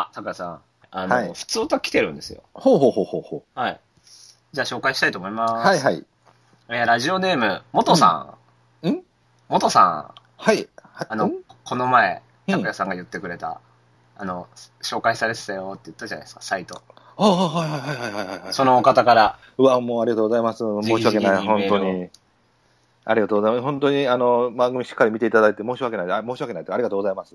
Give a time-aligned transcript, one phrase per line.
[0.00, 0.60] あ、高谷さん。
[0.90, 2.42] あの、はい普通歌来てるんですよ。
[2.54, 3.80] ほうほうほうほうほはい。
[4.52, 5.52] じゃあ紹介したいと思います。
[5.52, 5.54] う。
[5.56, 6.04] はいはい。
[6.70, 8.34] えーラジオネーム、元さ
[8.82, 8.88] ん。
[8.88, 9.02] ん
[9.48, 10.14] 元さん。
[10.36, 10.68] はい。
[10.82, 11.32] はあのん、
[11.64, 13.60] この前、うん拓也さんが言ってくれた、
[14.16, 14.46] あの、
[14.82, 16.80] 紹介されてたよって言ったじゃないですか、サイト。
[17.18, 18.54] ああ、はいはいはいはい。
[18.54, 20.58] そのお方から、うわ、もうありがとうございます。
[20.58, 22.08] 申し訳ない、本当に。
[23.04, 23.62] ありがとうございます。
[23.62, 26.10] 本当に、あの、番組しっかり見ていただいて申し訳ない。
[26.10, 26.64] あ申し訳ない。
[26.68, 27.34] ありがとうございます。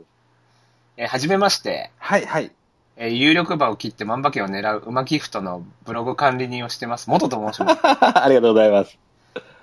[0.97, 2.51] えーはじめまして、はいはい。
[2.97, 7.09] えー有力馬を切って万馬券を狙う馬ギフトのブログ管理人をしてます。
[7.09, 7.79] 元と申します。
[7.83, 8.97] ありがとうございます。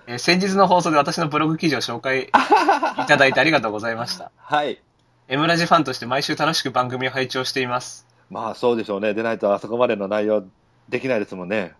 [0.06, 2.24] えー先日の放送で私のブログ記事を紹介
[2.98, 4.30] いただいてありがとうございました。
[4.36, 4.80] はい。
[5.28, 8.06] M ラジファンとして毎週楽しく番組を拝聴しています。
[8.30, 9.14] まあ、そうでしょうね。
[9.14, 10.44] でないとあそこまでの内容
[10.88, 11.74] できないですもんね。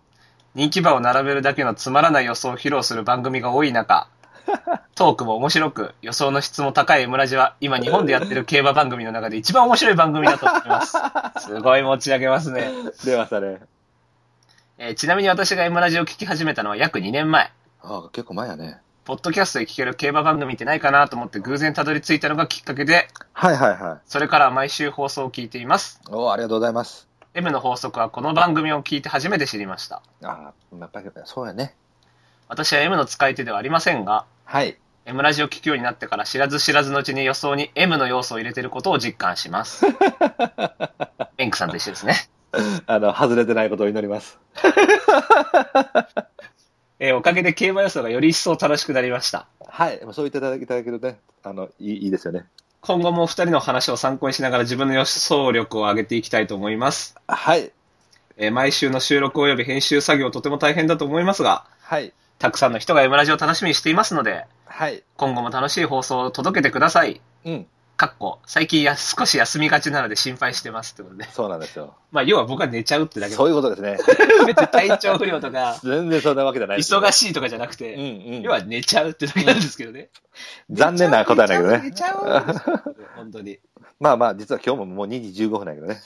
[0.54, 4.08] 人気馬を並べるだけのつまらない予想を披露する番組が多い中、
[4.94, 10.96] トークも面白く、予想の質も高い M ラジは、今日本でやってる競馬番組の中で一番面白い番組だと思います。
[11.46, 12.70] すごい持ち上げますね。
[13.04, 13.60] 出ましたね。
[14.78, 17.52] えーちなみに私が M ラジを聞き始めたのは約2年前。
[17.82, 18.80] ああ、結構前やね。
[19.04, 23.98] ポッドキャストで聞ける競馬番組ってないかなと思って偶然たどり着いたのがきっかけで、はいはいはい。
[24.06, 26.00] それからは毎週放送を聞いています。
[26.10, 27.08] おありがとうございます。
[27.32, 30.02] M の法則はこの番組を聞いて初めて知りました。
[30.22, 31.74] ああ、やっぱり、そうやね。
[32.48, 34.76] 私は M の使い手ではありませんが、はい。
[35.06, 39.86] M ラジを聞くようになってから知らず知らずのうちに予想に M の要素を入れていることを実感します。
[41.38, 42.16] ベンクさんと一緒ですね。
[42.88, 44.40] あの、外れてないことを祈ります。
[46.98, 49.46] えーおかげで競馬予想がより一層楽しくなりました。
[49.68, 50.00] はい。
[50.12, 52.46] そう言っていただいただけるとね、あの、いいいいですよね。
[52.80, 57.14] 今後もお二人の話を参考にしながら自分の予想力を上げていきたいと思います。
[57.28, 57.70] はい。
[58.36, 62.12] えー毎週の収録及び編集作業とても大変だと思いますが、はい。
[62.40, 65.04] たくさんの人が M ラジを楽しみにしていますので、はい。
[65.18, 67.20] 今後も楽しい放送を届けてください。
[67.44, 67.66] うん。
[67.98, 71.24] かっこ、最近や少し休みがちなので心配してますってことで。
[71.30, 71.96] そうなんですよ。
[72.10, 73.98] まあ、要は僕は寝ちゃうってだけそういうことですね。
[74.46, 76.78] 別に体調不良とか、 全然そんなわけじゃない。
[76.78, 78.04] 忙しいとかじゃなくて、うんう
[78.38, 78.40] ん。
[78.40, 80.08] 要は寝ちゃうってだけなんですけどね。
[80.70, 81.82] 残念な答えだけどね。
[81.84, 83.58] 寝ちゃう寝ちゃう本当に。
[83.98, 86.00] まあまあ、実は今日ももう2時15分だけどね。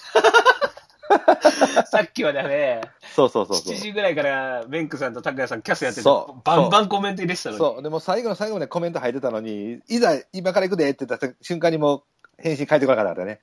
[1.87, 2.81] さっきはね、
[3.15, 7.53] そうそうそうそ7時ぐらいからメンクさんと拓也さんキャスやっててそう、バンバンコメント入れてたう。
[7.53, 7.65] のに。
[7.65, 7.83] そう。
[7.83, 12.03] でも最後の最後までコメント入ってたのに、いざ今から行くでって言った瞬間にもう
[12.39, 13.41] 返信返ってこなかったからね。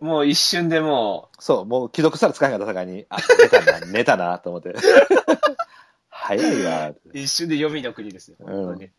[0.00, 1.64] もう一瞬でもそう。
[1.64, 4.74] もう既読したら使えなかった境に、 あ、寝たな、寝たな、と思って。
[6.10, 6.88] 早いわ。
[6.88, 8.36] う、一瞬で読みの国ですよ。
[8.40, 8.90] 本当に。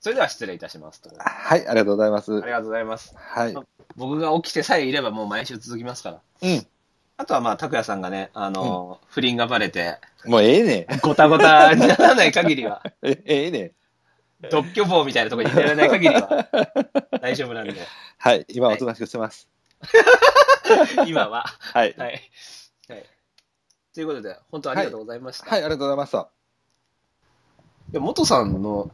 [0.00, 1.10] それでは失礼いたしますと。
[1.18, 2.32] あはい、ありがとうございます。
[2.32, 3.14] りがとうございます。
[3.16, 3.52] はい。
[3.52, 3.66] う
[3.96, 6.48] 僕が起きてさえいればもう毎週続きますから。
[6.48, 6.66] ん。
[7.18, 13.72] あとはまあ、拓也さんがね、あの、不倫がバレて、もうええねごたごたにならない限りは、え、 ええね
[14.50, 16.48] 独居房みたいなところに入れられない限りは、
[17.22, 17.74] 大丈夫なんで、
[18.18, 19.48] はい、今おとなしくしてます。
[21.06, 21.44] 今は。
[21.58, 21.94] はい。
[21.96, 22.20] はい。
[22.88, 23.06] はい。
[23.94, 25.48] ということで、本当ありがとうございました。
[25.48, 26.28] はい、ありがとうございました。
[27.92, 28.90] で元さんの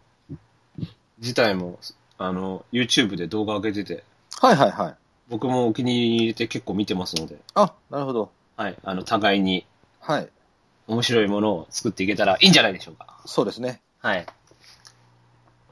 [1.19, 1.81] 自体も、
[2.19, 4.04] あの、YouTube で動画上げてて、
[4.41, 4.97] はいはいはい。
[5.28, 8.31] 僕もお気に入りで結構見てますので、あ、なるほど。
[8.56, 8.77] はい。
[8.84, 9.66] あの、互いに
[10.00, 10.28] はい。
[10.88, 13.21] 面白いものを作っていけたらいいんじゃないでしょうか。
[13.25, 13.81] そうですね。
[14.00, 14.27] はい。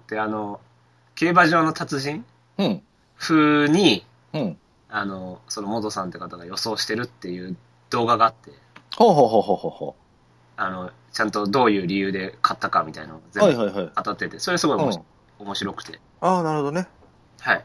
[0.08, 0.60] で、あの、
[1.14, 2.24] 競馬場の達人？
[2.58, 2.82] うん。
[3.18, 4.56] 風に、うん。
[4.88, 7.56] あの、その元さんって方が予想してるっていう
[7.90, 8.50] 動画があって、
[8.96, 9.96] ほうほうほうほうほうほ
[10.56, 13.22] あの、ちゃんとどういう理由で買ったかみたいなのをう。
[13.32, 15.04] 全部はいはいってて、それすごい面白
[15.40, 16.00] うん面白くて。
[16.20, 16.86] ああ、なるほどね。
[17.40, 17.64] はい。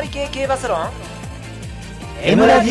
[0.00, 0.90] り系系バスロン
[2.22, 2.70] M ラジ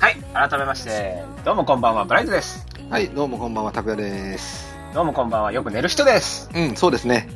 [0.00, 0.16] はい。
[0.50, 2.66] 改めまして、どうもこんばんは、ブライトです。
[2.90, 4.74] はい、どうもこんばんは、拓也です。
[4.92, 6.50] どうもこんばんは、よく寝る人です。
[6.54, 7.28] うん、そうですね。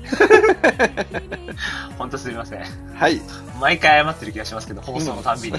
[1.98, 2.64] ほんとすみません。
[2.94, 3.20] はい。
[3.60, 5.58] 毎回謝ってる気がしますけど、放送のたんびに。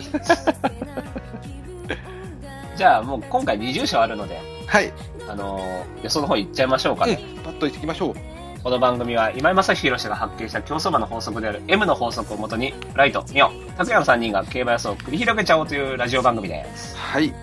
[2.77, 4.93] じゃあもう今回20章あるので、はい。
[5.27, 8.38] あのー予想の方行っちゃいましょうかうんね。、パッと行ってきましょう。
[8.61, 16.97] この番組は今井正弘氏が発見した競走馬の法則である M の法則をもとに、ライト、ミオ、拓也の3人が競馬予想を繰り広げちゃおうというラジオ番組です。
[16.97, 17.33] はい。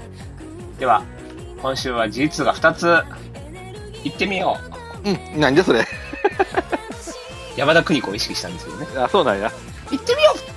[0.78, 1.02] では、
[1.62, 2.86] 今週は G2 が2つ、
[4.04, 4.58] 行ってみよ
[5.04, 5.08] う。
[5.08, 5.86] うん、何でそれ。
[7.56, 8.86] 山田邦子を意識したんですけどね。
[8.96, 9.50] あ、そうなんや。
[9.90, 10.56] 行ってみよう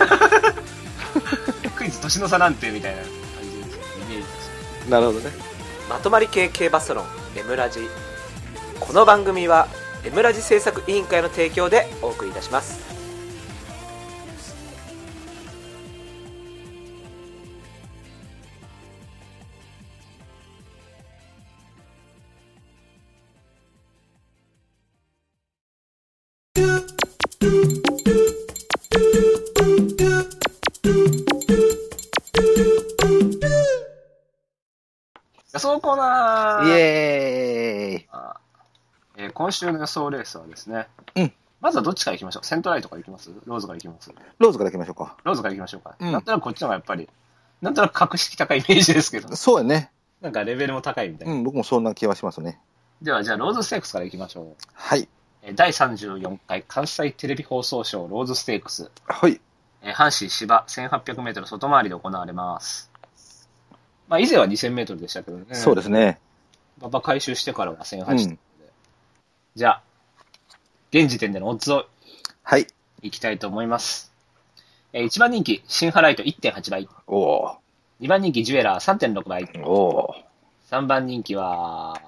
[1.76, 3.10] クイズ年の差なんてみたいな感
[3.42, 4.24] じですよイメー
[4.84, 5.49] ジなるほどね。
[5.90, 7.04] まとまり系系バスロン
[7.36, 7.80] M ラジ。
[8.78, 9.66] この番組は
[10.04, 12.89] エムラジ制作委員会の提供でお送りいたします。
[35.74, 38.06] 想コーナーイエーイ
[39.16, 42.46] えー今週の予想レースはですね、うんまずはどっちから行きましょう？
[42.46, 43.30] セントライトから行きます？
[43.44, 44.10] ローズから行きます？
[44.38, 45.16] ローズから行きましょうか。
[45.24, 45.94] ローズから行きましょうか。
[46.00, 47.06] うんなんとなくこっちの方がやっぱり、
[47.60, 49.90] なんとなく格式高いイメージですけど、 そうやね。
[50.22, 51.34] なんかレベルも高いみたいな。
[51.34, 52.58] うん、僕もそんな気はしますね。
[53.02, 54.46] では、じゃあローズステークスから行きましょう。
[54.72, 55.06] はい。
[55.42, 59.38] えー第34回関西テレビ放送賞ローズステークス、はい。
[59.82, 62.89] えー阪神芝1800メートル外回りで行われます。
[64.10, 65.46] まあ以前は2000メートルでしたけどね。
[65.54, 66.18] そうですね。
[66.80, 68.38] 馬場回収してからは1008うん。
[69.54, 69.82] じゃあ、
[70.90, 71.86] 現時点でのオッズを
[72.42, 72.66] はい。
[73.02, 74.12] いきたいと思います。
[74.92, 76.88] えー1番人気、シンハライト1.8倍。
[77.06, 77.54] おー。
[78.00, 79.48] 2番人気、ジュエラー3.6倍。
[79.62, 80.14] おー。
[80.70, 82.00] 3番人気は、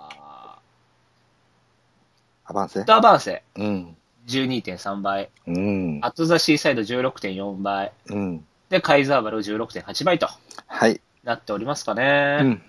[2.44, 2.80] アバンセ？
[2.80, 3.96] スターバーンセうん。
[4.26, 5.30] 12.3倍。
[5.46, 6.00] うん。
[6.02, 7.92] アットザシーサイド16.4倍。
[8.06, 8.44] うん。
[8.68, 10.28] で、カイザーバル16.8倍と
[10.66, 11.00] はい。
[11.24, 12.38] なっておりますかね。
[12.40, 12.62] うん。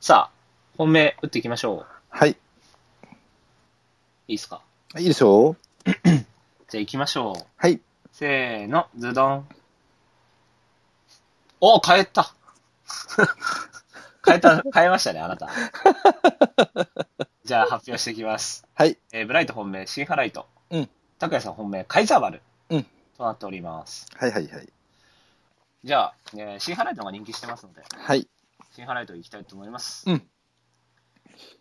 [0.00, 0.36] さあ、
[0.78, 1.86] 本命打っていきましょう。
[2.08, 2.36] はい。
[4.28, 4.62] いいですか？
[4.96, 6.14] いいでしょうじゃ
[6.74, 7.46] あ行きましょう。
[7.56, 7.80] はい。
[8.12, 9.48] せーの、ズドン。
[11.60, 12.32] お変えた。
[14.24, 15.50] 変えた、変えましたね、あなた。
[17.44, 18.66] じゃあ発表していきます。
[18.74, 18.96] はい。
[19.12, 20.46] えーブライト本命、シンハライト。
[20.70, 20.88] うん。
[21.18, 22.40] 拓也さん本命、カイザーバル。
[22.70, 22.86] うん。
[23.18, 24.06] となっております。
[24.16, 24.68] はいはいはい。
[25.82, 28.28] じゃあ、えーシンハライトが人気してますので、はい。
[28.74, 30.08] シンハライト行きたいと思います。
[30.10, 30.22] うん。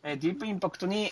[0.04, 1.12] えーディープインパクトに、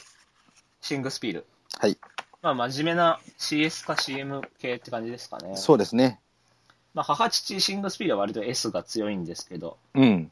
[0.81, 1.45] シングスピール。
[1.79, 1.97] はい。
[2.41, 5.55] まあ、真面目な CS か CM 系って感じですかね。
[5.55, 6.19] そうですね。
[6.93, 10.31] まあ、母父シングスピードは割と S が強いんですけど、うん。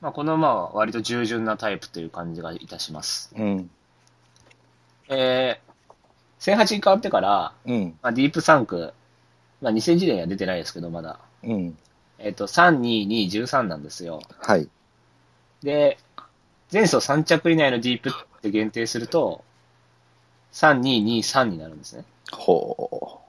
[0.00, 3.32] まあ、この馬は割と従順なタイプという感じがいたします。
[3.36, 3.70] うん。
[5.08, 7.98] えー、1008に変わってから、うん。
[8.02, 8.92] まあ、ディープ3区、
[9.60, 11.20] まあ、2000時代には出てないですけど、まだ。
[11.46, 11.78] うん。
[12.18, 14.22] えっ、と、3、2、2、13なんですよ。
[14.40, 14.68] はい。
[15.62, 15.98] で、
[16.72, 19.44] 前走3着以内のディープって限定すると、
[20.52, 22.04] 3、2、2、3になるんですね。
[22.32, 23.20] ほ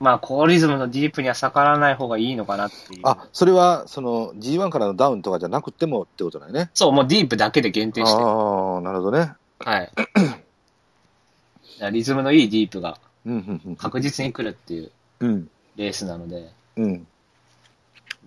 [0.00, 3.00] まあ、高リズムのディープには逆らわない方がいいのかなっていう。
[3.00, 3.02] う。
[3.04, 6.70] あ、それは、その G1 からのダウンとかじゃなくてもってことだよね。
[6.74, 8.22] そう、もうディープだけで限定して。
[8.22, 9.34] ああ、なるほどね。
[9.60, 9.90] はい。
[11.92, 13.76] リズムのいいディープがうん、うん、うん。
[13.76, 14.90] 確実に来るっていう
[15.20, 15.48] うん。
[15.76, 17.06] レースなので、うん。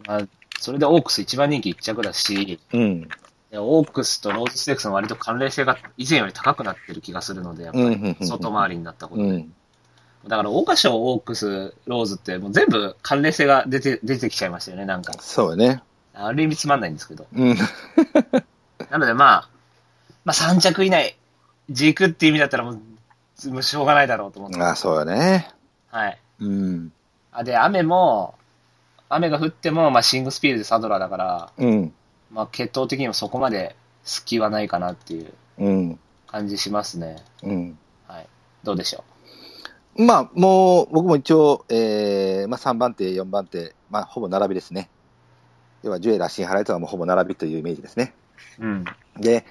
[0.07, 0.21] まあ、
[0.59, 3.01] それでオークス一番人気一着だし、うん。
[3.51, 9.29] でオークスとローズステークスの割と関連性が以前より高くなってる気がするので、やっぱり外回りになったことで。
[9.29, 9.53] うん。
[10.27, 15.13] だから、桜花賞、オークス、ローズってもう全部関連性が出て、出てきちゃいましたよね、なんか。
[15.19, 15.83] そうよね。
[16.13, 17.27] ある意味つまんないんですけど。
[17.33, 17.55] うん。
[18.89, 19.49] なのでまあ、
[20.23, 21.15] まあ3着以内、
[21.69, 24.59] 軸っていう意味だったらもう、もうしょうがないだろうと思って。
[24.59, 25.51] ああ、そうよね。
[25.89, 26.17] はい。
[26.39, 26.91] うん。
[27.31, 28.35] あ、で、雨も、
[29.09, 31.93] 雨が降っても、まあ、シングスピードでサドラーだから、うん。
[32.31, 35.99] まあ、血統的にもそこまで隙はないかなっていううん。
[36.27, 37.23] 感じしますね。
[37.43, 37.77] うん。
[38.07, 38.27] はい。
[38.63, 39.03] どうでしょ
[39.97, 44.89] まあ、もう、僕も一応、えー、まあ3番手、4番手、まあ、ほぼ並びですね。
[45.83, 48.13] 要は、ジュエラー、シンハライトはもうほぼ並びというイメージですね。
[48.59, 48.65] う。
[48.65, 48.85] うん。
[49.17, 49.45] で、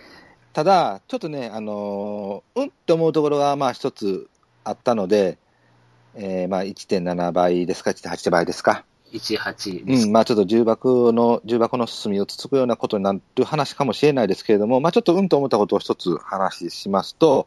[0.53, 4.29] ただ、ちょっとね、あのーうんって思うところが、まあ一つ
[4.63, 5.39] あったので、
[6.15, 8.85] えー、まあ1.7倍ですか、1.8倍ですか。
[9.19, 10.07] 18です。
[10.07, 17.47] うん、まあちょっと重箱の、重箱の進みをつつくようなことになる話かもしれないですけれども、まあちょっとうんと思ったことを一つ話しますと、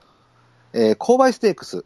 [0.73, 1.85] えー、勾配ステークス。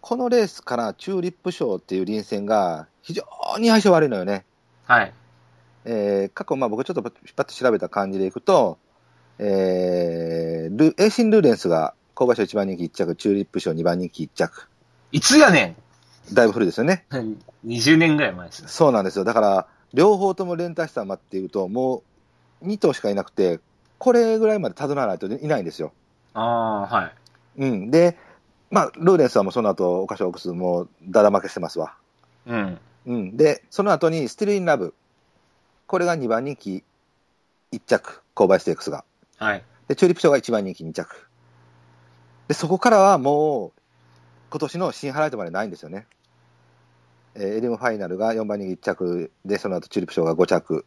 [0.00, 3.24] このレースからチューリップ賞っていう臨戦が非常
[3.58, 4.44] に相性悪いのよね。
[4.84, 5.12] はい。
[5.84, 8.78] えー過去、まあ僕ちょっと引っ張って調べた感じでいくと、
[9.38, 14.68] えー、ルエーシン・ルーレンスが購買賞1番人気1着、チューリップ賞2番人気1着。
[15.12, 15.76] いつやね
[16.32, 17.04] だいぶ古いですよね。
[17.12, 18.68] ん !20 年ぐらい前ですね。
[18.68, 19.24] そうなんですよ。
[19.24, 22.02] だから、両方とも連帯した馬っていうと、も
[22.62, 23.60] う2頭しかいなくて、
[23.98, 25.92] これぐらいまでたどらないといないんですよ。
[26.34, 27.12] ああ、はい。
[27.58, 27.90] うん。
[27.90, 28.16] で、
[28.70, 31.94] まあ、ルーレンスはもうその後、桜花賞、オークスもうだだ負けしてますわ。
[32.46, 32.78] うん。
[33.06, 33.36] うん。
[33.36, 34.94] で、その後に、スティル・イン・ラブ。
[35.86, 36.82] これが2番人気
[37.72, 39.04] 1着、紅梅ステークスが。
[39.36, 39.64] はい。
[39.88, 41.28] で、チューリップ賞が1番人気2着。
[42.48, 43.81] で、そこからはもう、
[44.52, 46.06] 今年のシンハライトまでないんですよね。
[47.34, 50.84] えーエリムファイナルが4番人気1着で、その後チューリップ賞が5着。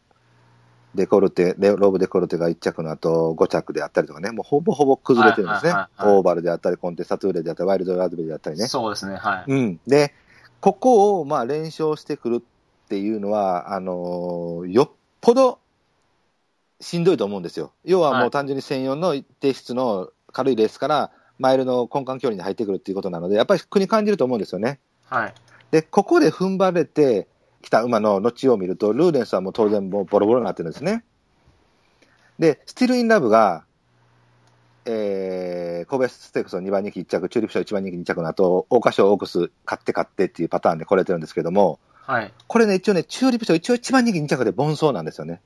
[0.94, 5.72] デコルテ、レローブデコルテが1着の後5着であったりとかね、もうほぼほぼ崩れてるんですね。
[5.72, 8.68] はいはいはいはいオーバルであったり、コンテスッサトゥーレであったり、ワイルドラズベリーであったりね。
[8.68, 9.50] そうですね、はい。
[9.50, 9.80] うん。
[9.86, 10.14] で、
[10.60, 15.58] ここをまあ連勝してくるっていうのは、あのーよっぽど
[16.80, 17.72] しんどいと思うんですよ。
[17.84, 24.80] 要ははいもう単純に専用の一定質の軽いレースから、マイルの根幹距離に入ってくるっていうことなので、やっぱり苦に感じると思うんですよね。
[25.04, 25.34] はい。
[25.70, 27.28] で、ここで踏ん張れて
[27.62, 31.04] きた馬の後を見ると、ルーデンスはもう当然もうボロボロになってるんですね。
[32.38, 33.64] で、スティルインラブが、
[34.84, 42.32] えー、神戸ステークスの2番人気1着、チューリップ賞1番人気2着の後、桜花賞オークス買って買ってっていうパターンで来れてるんですけども、はい。
[42.46, 45.40] これね、一応ね、チューリップ賞一応1番人気2着で凡走なんですよね。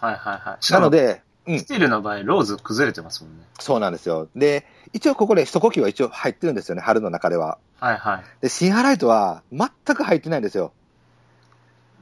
[0.00, 0.72] はいはいはい。
[0.72, 3.44] なの、で、うんスティールの場合、ローズ崩れてますもんね。
[3.60, 4.28] そうなんですよ。
[4.34, 7.58] で、一応ここで一呼吸は一応入ってるんですよね、春の中では。
[7.78, 8.24] はいはい。
[8.40, 10.72] で、シンハライトは全く入ってないんですよ。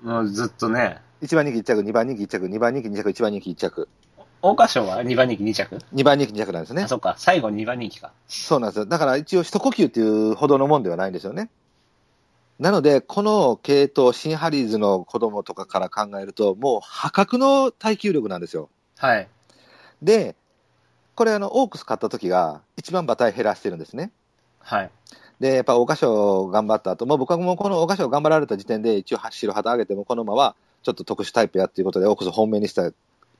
[0.02, 3.88] もうずっとね、1番人気1着、2番人気1着、2番人気2着、1番人気1着。
[4.42, 6.88] 桜花賞は2番人気2着？2番人気2着なんですねあ、。
[6.88, 7.14] そっか。
[7.18, 8.12] 最後2番人気か。
[8.28, 8.86] そうなんですよ。
[8.86, 11.50] だから一応一呼吸っていうほどのもんではないんですよね。
[12.58, 18.68] なので、この系統、シンハリーズの子供とかから考えると、もう破格の耐久力なんですよ。
[18.98, 19.28] はい。
[20.04, 20.36] で、
[21.14, 24.12] これあの、オークス買った時が一番馬体減らしてるんですね。
[24.60, 24.90] はい。
[25.40, 32.92] で、やっぱ桜花賞頑張った後、もう僕はもうこの桜花賞頑張られた時点で一応白旗上げても、この馬はちょっと特殊タイプやっていうことでオークス本命にして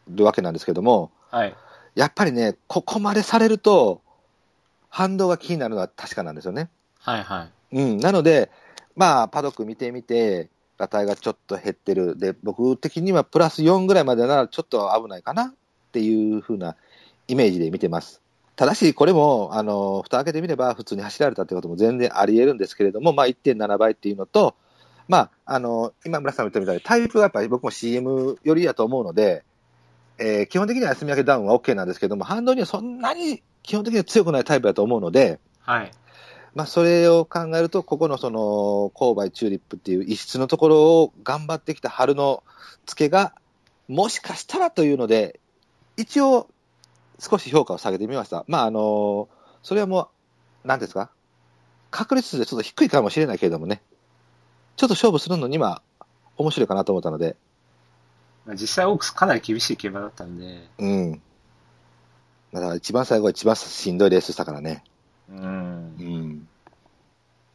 [0.09, 1.55] るわけなんですけども、はい。
[1.95, 4.03] やっぱりね、ここまでされると、
[4.89, 6.71] 反動が気になるのは確かなんですよね。
[7.01, 7.77] はいはい。
[7.77, 8.51] うん、なので、
[8.97, 12.17] まあ、パドック見てみて、馬体がちょっと減ってる。
[12.17, 15.55] で、僕的にはプラス4ぐらいまでならちょっと危ないかな
[15.95, 16.75] っていう風な
[17.29, 18.21] イメージで見てます。
[18.57, 24.57] ただし、これも、あの、蓋開けてみれば普通に走られたってことも全然あり得るんですけれども、まあ、1.7倍っていうのと、
[25.07, 29.45] まあ、あの、今村さんも言ったみたいに、タイプがやっぱり僕も CM 寄りやと思うので、
[30.19, 35.91] えー基本的には休み明けダウンは OK なんですけども、反動にはそんなに基本的には強くないタイプだと思うので、はい。
[36.55, 42.45] まあ、それを考えると、ここのその、勾配チューリップっていう異質のところを頑張ってきた春の
[42.87, 43.35] 付けが、
[43.89, 45.41] もしかしたらというので、
[45.97, 46.49] 一応、
[47.19, 48.45] 少し評価を下げてみました。
[48.49, 49.29] まあ、あの、
[49.63, 50.11] それはも
[50.65, 51.11] う、なんですか、
[51.91, 53.83] 確率でちょっと低いかもしれないけれどもね、
[54.77, 55.83] ちょっと勝負するのには
[56.37, 57.37] 面白いかなと思ったので、
[58.45, 61.23] まあ実際オークスかなり厳しい競馬だったんで、うん。
[62.53, 64.85] だから一番最後は一番しんどいレースしたからね。
[65.31, 66.03] うんう。
[66.03, 66.49] ん。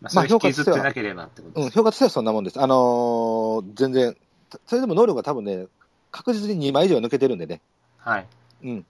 [0.02, 2.62] まあ、評価としてはきずってなければってことうん、評価としてはそんなもんです。
[2.62, 4.16] あのー全然、
[4.50, 5.68] たそれでも能力が多分ね、
[6.12, 7.62] 確実に2枚以上抜けてるんでね。
[8.00, 8.28] はい。
[8.64, 8.86] うん。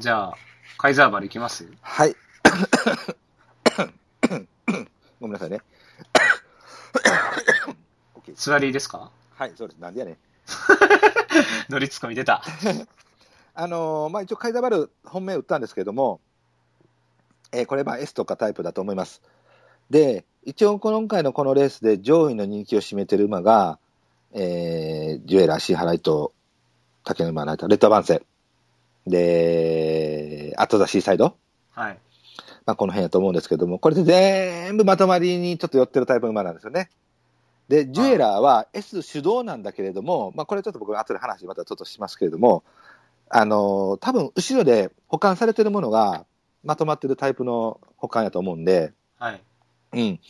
[0.00, 0.34] じゃあ、
[0.78, 1.66] カイザーバルいきます？
[1.80, 2.14] はい。
[5.20, 5.60] ごめんなさいね。
[8.16, 9.10] OK 座りですか？
[9.34, 9.78] はい、そうです。
[9.78, 10.16] なんでやねん。
[11.70, 12.42] 乗りツッコミ出た。
[13.58, 16.20] あのーまあ、一応、カイザーバル本命打ったんですけども、
[17.52, 19.22] えーこれは S とかタイプだと思います。
[19.88, 23.78] で、一応、今回のこのレースで上位の人気を占めてる馬が、
[24.32, 26.34] えー、ジュエラー、シーハライト、
[27.06, 28.20] 竹の馬ナイト、レッドアバンセ。
[29.06, 31.36] で、アットザシーサイド。
[31.70, 31.98] はい。
[32.66, 36.90] まあ、この辺やと思うんですけども、これで全部まとまりにちょっと寄ってるタイプの馬なんですよね。
[37.68, 42.64] で、ジュエラーは S 主導なんだけれども、まあ、これちょっと僕後で話またちょっとしますけれども、
[43.28, 46.26] あのー多分後ろで保管されてるものが
[46.64, 49.40] まとまってるタイプの保管やと思うんで、はい。
[49.92, 50.20] うん。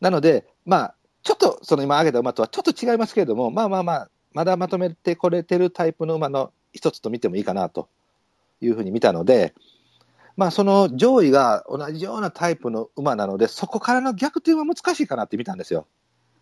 [0.00, 0.94] なので、まあ、
[1.24, 7.88] ちょっとその今挙げた馬とはちょっと違いますけれども、まあまあまあ、まだまとめてこれてるタイプの馬の一つと見てもいいかなと
[8.60, 9.54] いうふうに見たので、
[10.36, 15.86] まあその上位が同じようなタイプの馬なので、そこからの逆転は難しいかなって見たんですよ。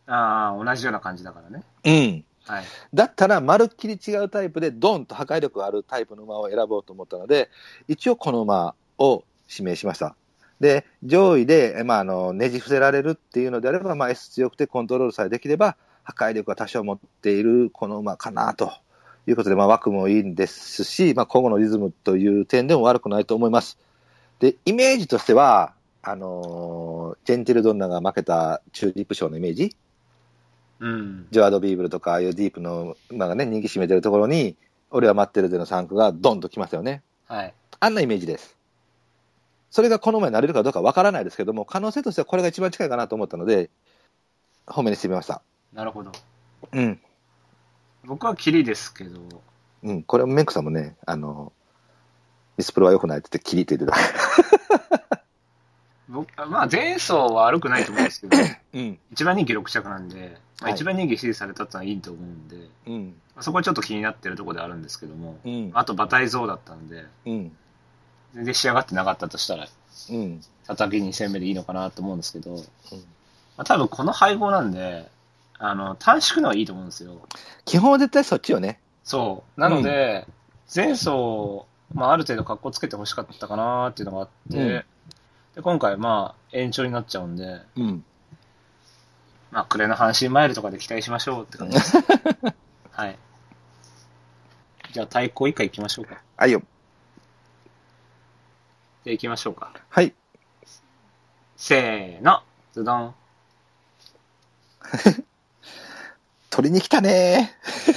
[0.06, 1.62] ああ、同じような感じだからね。
[1.84, 2.24] うん。
[2.46, 2.64] はい。
[2.94, 7.50] だったら、まるっきり違うタイプで、ドンと破壊力があるタイプの馬を選ぼうと思ったので、
[7.88, 10.16] 一応この馬を指名しました。
[10.60, 15.76] で、上位で、えまあ、あの、ねじ伏せられるっていうのであれば、まあ、S 強くてコントロールさえできれば、
[16.08, 18.72] 破壊力が多少持っているこの馬かなと
[19.26, 23.78] いうことで、まあ、枠もいいんですし、まあ、今後のリズムという点でも悪くないと思います。
[24.38, 29.76] で、イメージとしては、あのージェンティルドンナが負けたチューリップ賞のイメージ？
[30.80, 31.26] うん。
[31.30, 34.56] ジョアド・ビーブルとか、ああいうディープの馬がね、人気占めてるところに、
[34.90, 37.02] 俺は待ってるでの3区がドンと来ますよね。
[37.26, 37.54] はい。
[37.80, 38.56] あんなイメージです。
[39.70, 43.68] それがこの前になれるかどうかわからないですけども、可能性としてはこれが一番近いかなと思ったので、
[44.66, 45.42] 褒めにしてみました。
[45.72, 46.12] なるほど。
[46.72, 47.00] うん。
[48.04, 49.20] 僕はキリですけど、
[49.82, 50.02] うん。
[50.02, 51.52] これ、メンクさんもね、あの、
[52.56, 55.18] ミスプロは良くないって言って、キリって言ってた。
[56.08, 58.36] 僕まあ前走は悪くないと思うんですけど、
[58.74, 58.98] うん。
[59.12, 62.56] 一番人気6着なんで、まあ、はい一番人気支持されたってのはいいと思うんで、
[62.86, 63.14] うん。
[63.34, 65.70] まあそこはちょっと気になってるところであるんですけども、うん。
[65.74, 67.56] あと馬体像だったんで、うん。
[68.34, 69.68] 全然仕上がってなかったとしたら、
[70.10, 70.40] うん。
[70.66, 72.60] 叩き2戦目でいいのかなと思うんですけど、ま
[73.58, 75.10] あ、多分この配合なんで、
[75.58, 77.20] あの、短縮のはいいと思うんですよ。
[77.64, 78.80] 基本は絶対そっちよね。
[79.04, 79.60] そう。
[79.60, 80.26] なので、
[80.74, 84.84] 前走、まあ、ある程度格好つけてほしかったかなっていうのがあって、うん
[85.54, 88.04] で今回、まあ、延長になっちゃうんで、うん。
[89.50, 91.96] まあ、暮れの阪神マイルとかで期待しましょうって感じです。
[92.92, 93.18] はい。
[94.92, 96.22] じゃあ、対抗以下行きましょうか。
[96.36, 96.62] はいよ。
[99.04, 99.72] じゃあ行きましょうか。
[99.88, 100.14] はい。
[101.56, 103.14] せーの、ズドン。
[106.50, 107.52] 取りに来たね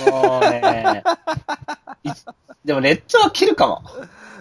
[0.10, 1.03] もうね、
[2.03, 2.10] い
[2.65, 3.84] でもレッドは切るかも。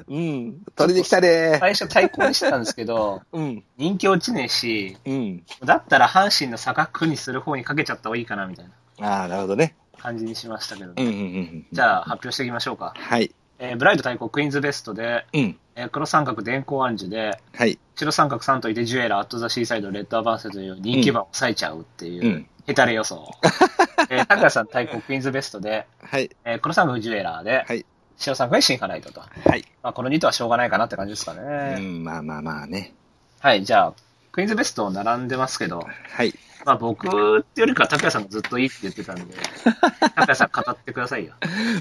[0.08, 0.62] うん。
[0.74, 3.64] 取りに来たね最初対抗にしてたんですけど、うん。
[3.78, 5.44] 人気落ちねえし、うん。
[5.64, 8.66] だったら阪神の坂区にする方にかけちゃった方がいいかなみたい
[8.98, 9.76] なああ、なるほどね。
[9.98, 11.66] 感じにしましたけど、うんうんうん。
[11.72, 12.92] じゃあ発表していきましょうか。
[12.96, 13.32] はい。
[13.58, 15.58] えーブライト対抗クイーンズベストで、うん。
[15.76, 17.78] えー黒三角電光暗示で、はい。
[17.94, 23.28] 白三角3といてジュエラー、アットザシーサイド、レッドアバンセという人気馬を抑えちゃうっていう、うんヘタレ予想。
[24.10, 26.30] えー、さん対抗クイーンズベストで、はい。
[26.44, 27.84] えー黒三角ジュエラーで、はい。
[28.16, 29.20] 白三角でシンハライトと。
[29.20, 29.64] はい。
[29.82, 31.80] まあ、この2とはしょうがないかなって感じですかうね。
[31.80, 32.94] ん、まあまあまあね。
[33.40, 33.94] はい、じゃあ、
[34.30, 36.32] クイーンズベスト並んでますけど、はい。
[36.64, 37.08] まあ僕
[37.40, 39.34] ってよりかは拓也さんがずっといいって言ってたんで、
[39.98, 41.34] 拓也さん語ってくださいよ。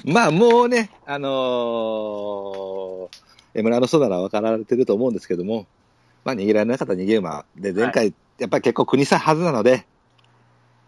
[0.05, 5.67] まあもうね、あのー、エムラのソなら分かられてると思うんですけども、
[6.23, 9.85] まあ逃げられなかった逃げ馬で、前回、やっぱり結構国差はずなので、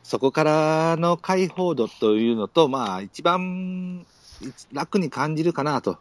[0.03, 4.05] そこからの解放度というのと、まあ一番
[4.73, 5.97] 楽に感じるかなと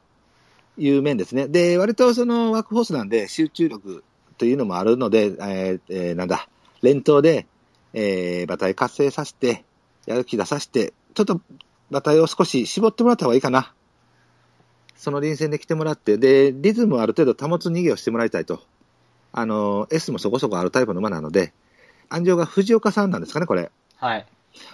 [0.78, 1.49] いう面ですね。
[1.49, 4.04] で、割とそのワークフォースなんで集中力
[4.38, 6.49] というのもあるので、えーえーなんだ、
[6.83, 7.47] 連投で、
[7.92, 9.64] えー馬体活性させて、
[10.07, 11.40] やる気出させて、ちょっと
[11.90, 13.75] 馬体を少し絞ってもらった方がいいかな。
[14.97, 18.63] その臨戦で来てもらって、で、リズムをある程度保つ逃げをしてもらいたいと。
[19.32, 21.52] あの、S もそこそこあるタイプの馬なので、
[22.08, 23.71] 安城が藤岡さんなんですかね、これ。
[24.00, 24.26] はい。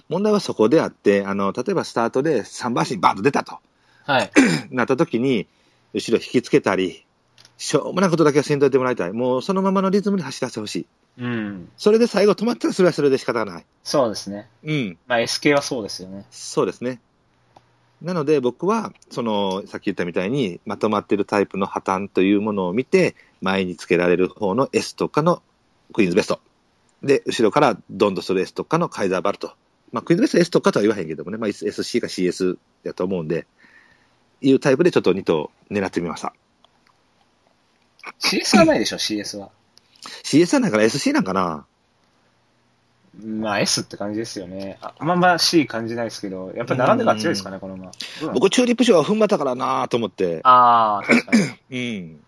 [0.08, 3.58] 問題はそこであって、あの、例えばスタートで3馬身バーンと出たと。
[4.04, 4.30] はい。
[4.70, 5.46] なった時に、
[5.92, 7.04] 後ろ引きつけたり、
[7.58, 9.12] しょうもないことだけはせんといてもらいたい。
[9.12, 10.86] もうそのままのリズムで走らせてほしい。
[11.18, 11.68] うん。
[11.76, 13.64] それで最後止まったらそれはそれで仕方がない。
[13.82, 14.48] そうですね。
[14.62, 14.98] うん。
[15.06, 16.26] まあ SK はそうですよね。
[16.30, 17.00] そうですね。
[18.02, 25.42] なので僕は、その、さっき言ったみたいに、まとまってるタイプの破綻というものを見て、前につけられる方の S とかの
[25.94, 26.40] クイーンズベスト。
[27.02, 29.52] で、後ろからドンとする S とかのカイザーバルト。
[29.92, 33.46] まあ、クイズベスト S とかとは言わへんけどもね、まあ、SC か CS だと思うんで、
[34.40, 36.34] いうタイプでちょっと2頭狙ってみました。
[38.20, 39.50] CS はないでしょ、CS は。
[40.24, 41.66] CS はないから SC なんかな
[43.24, 44.78] まあ S って感じですよね。
[44.82, 47.86] ああんま C 感じないですけど、やっぱり並んでから強いですかね、この馬。
[47.86, 50.40] どうなの僕、チューリップ賞は踏ん張ったからなと思って。
[50.44, 51.32] ああ、確か
[51.70, 51.98] に。
[51.98, 52.20] うん。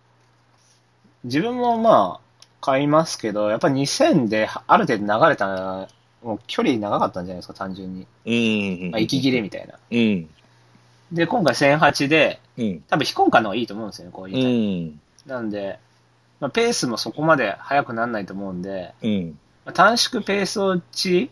[1.25, 2.28] 自分もまあ、
[2.61, 5.89] 買いますけど、やっぱ2000である程度流れた、
[6.23, 8.07] もう距離長かったんじゃないですか、単純に。
[8.27, 8.91] うん。
[8.91, 9.75] まあ、息切れみたいな。
[9.91, 10.29] うん。
[11.13, 12.81] で、今回1008で、うん。
[12.89, 14.91] 多分非根幹の方がいいと思うんですよね、こういうう。
[14.91, 15.01] ん。
[15.27, 15.79] なんで、
[16.41, 19.39] まあ、ペースもそこまで速くならないと思うんで、うん。
[19.65, 21.31] まあ短縮ペース落ち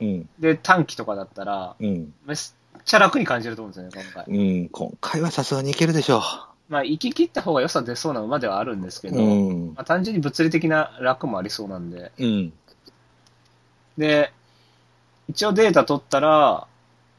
[0.00, 0.28] うん。
[0.38, 2.12] で短期とかだったら、うん。
[2.26, 4.34] めっちゃ楽に感じると思うんですよね、今回。
[4.34, 4.68] うん。
[4.68, 6.22] 今回はさすがにいけるでしょ
[6.68, 9.12] まあ、行き切った方が良さ出そうな馬ではあるんですけう。
[9.12, 9.66] ど、うん。
[9.74, 12.12] まあ、単純に物理的な楽もありそうなんで。
[12.18, 12.52] うん。
[13.96, 14.32] で、
[15.28, 16.66] 一応データ取ったら、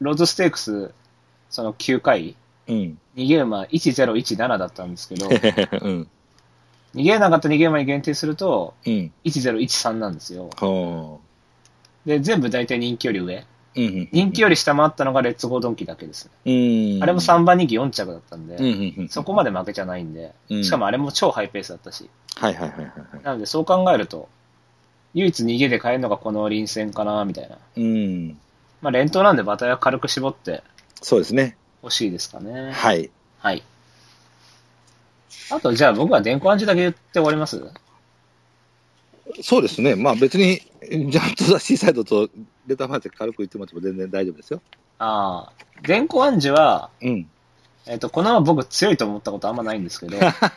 [0.00, 0.92] ローズステークス、
[1.50, 2.36] その9回、
[2.68, 2.98] うん。
[3.16, 5.28] 逃げ馬1017だったんですけど、
[5.82, 6.08] うん。
[6.94, 9.12] 逃げなかった逃げ馬に限定すると、うん。
[9.24, 10.50] 1013なんですよ。
[10.56, 11.20] ほ
[12.06, 13.44] で、全部大体人気より上。
[14.12, 16.30] 人気より下回ったのがレッツゴードンキだけですね。
[16.96, 17.02] うん。
[17.02, 19.08] あれも3番人気4着だったんで。
[19.08, 22.10] そこまで負けちゃないんで、うんしかもあれも超ハイペースだったし。
[22.36, 23.24] はいはいはいはいはい。
[23.24, 24.28] なのでそう考えると、
[25.14, 27.56] 唯一逃げで買えるのがこの臨戦かな、みたいな。
[27.76, 28.38] うん。
[28.82, 30.62] まあ連投なんで馬体は軽く絞って
[31.02, 31.56] そうですね。
[31.82, 32.72] 欲しいですかね。
[32.72, 33.10] はい。
[33.38, 33.62] はい。
[35.50, 37.60] あと、じゃあ僕は電光暗示だけ言って終わります？
[39.42, 39.96] そうですね。
[39.96, 42.28] まあ別に、ジャンプとシーサイドと
[42.66, 44.62] レターマーチ軽く言ってもらっても全然大丈夫ですよ。
[44.98, 47.28] ああ、電光暗示は、うん。
[47.86, 50.52] えっ、と、このまま僕強いと思ったことあんまないんですけど、 だか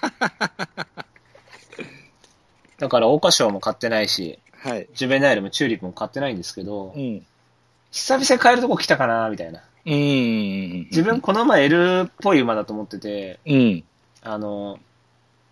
[3.00, 4.88] ら、桜花賞も買ってないし、はい。
[4.94, 7.26] ジュベナイルもチューリップも買ってないんですけどう、ん。
[7.92, 9.62] 久々に買えるとこ来たかな、みたいな。
[9.86, 10.86] うん。
[10.86, 13.84] 自分、この馬 L っぽい馬だと思ってて、うん。
[14.22, 14.80] あの、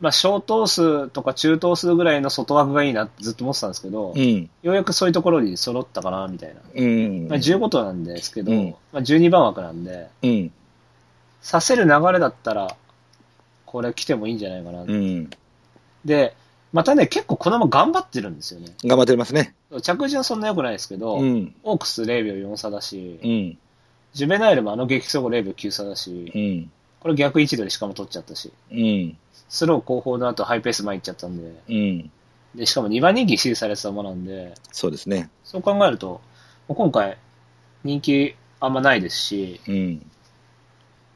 [0.01, 4.49] まあ、小頭数とか中頭数ぐらいの外枠がいいなってずっと思ってたんですけど、うん。
[4.63, 6.61] ようやくそういうところに揃ったかな、みたいな。
[6.73, 7.27] うん。
[7.27, 10.51] まあ、15頭なんですけど、うんまあ、12番枠なんで、うん。
[11.41, 12.75] させる流れだったら、
[13.67, 14.81] これ来てもいいんじゃないかな。
[14.81, 15.29] うん。
[16.03, 16.35] で、
[16.73, 18.73] またね、結構このまま頑張ってるんですよね。
[18.83, 19.53] 頑張ってますね。
[19.83, 21.53] 着順そんな良くないですけど、うん。
[21.63, 23.57] オークス0秒4差だし、うん。
[24.13, 26.71] ジュベナイルもあの激走後0秒9差だし、うん。
[27.01, 29.17] これ逆位置取りしかも取っちゃったし、うん。
[29.51, 32.11] スロー後方の後ハイペース前行っちゃったんで、うん。
[32.55, 35.29] で、しかも2番人気支持されてた馬なんで、そうですね。
[35.43, 36.21] そう考えると、
[36.69, 37.17] 今回
[37.83, 40.05] 人気あんまないですし、うん。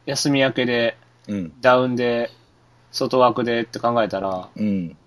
[0.05, 0.97] 休み明けで、
[1.29, 1.53] うん。
[1.61, 2.29] ダウンで、
[2.91, 4.97] 外枠でって考えたら、うん。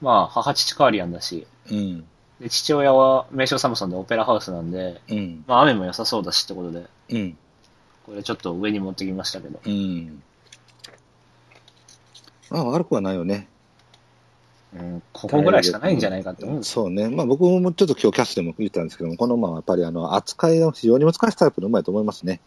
[0.00, 2.04] まあ、母父カーリアンだし、うん。
[2.38, 5.44] で、父親は名称サムソンでオペラハウスなんで、うん。
[5.48, 7.36] まあ雨も良さそうだしってことで、うん。
[8.06, 9.60] これちょっと上に持ってきましたけど。
[9.64, 10.22] うん。
[12.52, 13.48] まあ、悪くはないよね。
[14.74, 16.64] うん、ここぐらいしかないんじゃないかって思うん。
[16.64, 17.08] そうね。
[17.08, 22.40] まあ僕もちょっと今日キャストでも言ったんですけども、この馬はやっぱりあの、扱いが非常に難しいタイプの馬だと思いますね。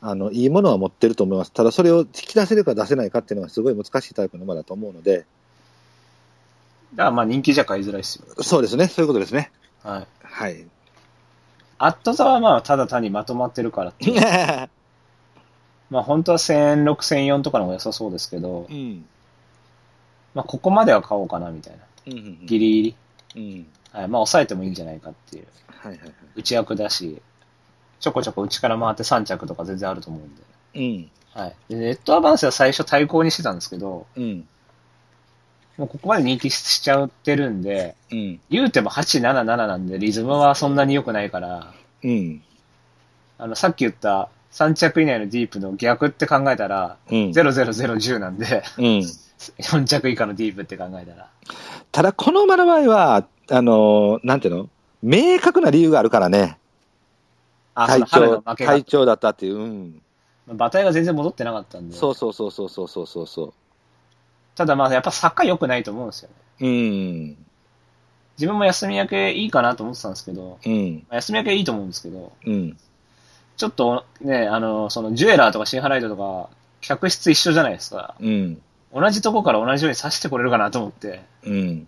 [0.00, 1.52] あの、いいものは持ってると思います。
[1.52, 5.24] ただそれを引き出せるか出せないかっていうのがすごい難しいタイプの馬だと思うので、
[6.94, 8.42] だからまあ人気じゃ買いづらいですよ。
[8.42, 8.88] そうですね。
[8.88, 9.50] そういうことですね。
[9.82, 10.06] はい。
[10.22, 10.66] はい。
[11.78, 14.20] アットザはまあただ単にまとまってるからっていう。
[15.90, 19.04] まあ本当は1006、1004とかの方が良さそうですけどう、ん。
[20.34, 21.78] まあここまでは買おうかなみたいな。
[22.06, 22.46] うん。
[22.46, 22.96] ギリギリ。
[23.36, 23.66] うん。
[23.92, 24.08] はい。
[24.08, 25.46] まあ抑えてもいいんじゃないかっていう。
[25.68, 26.12] はいはいはい。
[26.36, 27.20] 内役だし、
[28.00, 30.42] ちょこちょこ内から回って3着とか全然あると思うんで。
[30.74, 31.10] うん。
[31.34, 31.56] はい。
[31.68, 34.46] で、ネットアバンスは最初対抗にしてたんですけど、うん。
[35.76, 38.40] もうここまで人気しちゃってるんで、うん。
[38.50, 41.72] 言うても8、7、7なんで、リズムはそんなに良くないから、
[42.02, 42.42] うん。
[43.38, 47.16] あの、さっき言った3着以内のディープの逆って考えたら、うん。
[47.30, 48.84] 00010なんで、うん。
[49.60, 51.28] 4着以下のディープって考えたら。
[51.92, 54.68] ただ、この馬の場合は、あの、なんていうの？
[55.02, 56.58] 明確な理由があるからね。
[57.74, 59.56] 体調、体、調だったっていう。
[59.56, 60.02] うん。
[60.48, 63.54] 馬体が全然戻ってなかったんで、そうそうそうそうそうそうそうそ
[64.56, 66.34] ただまあやっぱサッカー良くないと思うんですよね。
[66.60, 66.66] う。
[66.66, 67.36] うん。
[68.38, 70.94] 自分も休み明けいいかなと思ってたんですけど、うん。
[71.08, 72.76] まあ休み明けいいと思うんですけど、うん。
[73.58, 76.48] ちょっとね、あの、そのジュエラーとかシンハライトとか、
[76.80, 78.14] 客室一緒じゃないですか。
[78.20, 78.62] うん。
[78.94, 81.86] 同じとこから同じように刺してこれるかなと思って、うん。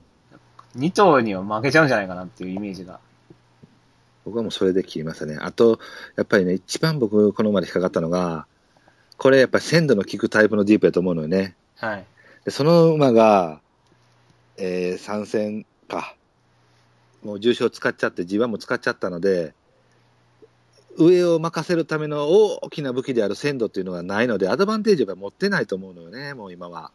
[0.77, 2.99] 2頭には負けちゃうんじゃないかなっていうイメージが。
[4.25, 5.39] 僕はもうそれで切りましたね。
[5.41, 5.79] あと、
[6.17, 8.47] やっぱりね、一番僕、この馬で引っかかったのが、
[9.17, 11.55] これやっぱり鮮度の効くタイプのディープやと思うのよね。
[11.77, 12.05] はい。
[12.45, 13.61] で、その馬が、
[14.57, 16.17] えー、参戦か。
[17.23, 19.55] もう重賞使っちゃって G1 も使っちゃったので、
[20.99, 26.91] 上を任せるための大きな武器である鮮度っていうのがないので、アドバンテージは持ってないと思うのよね、もう今は。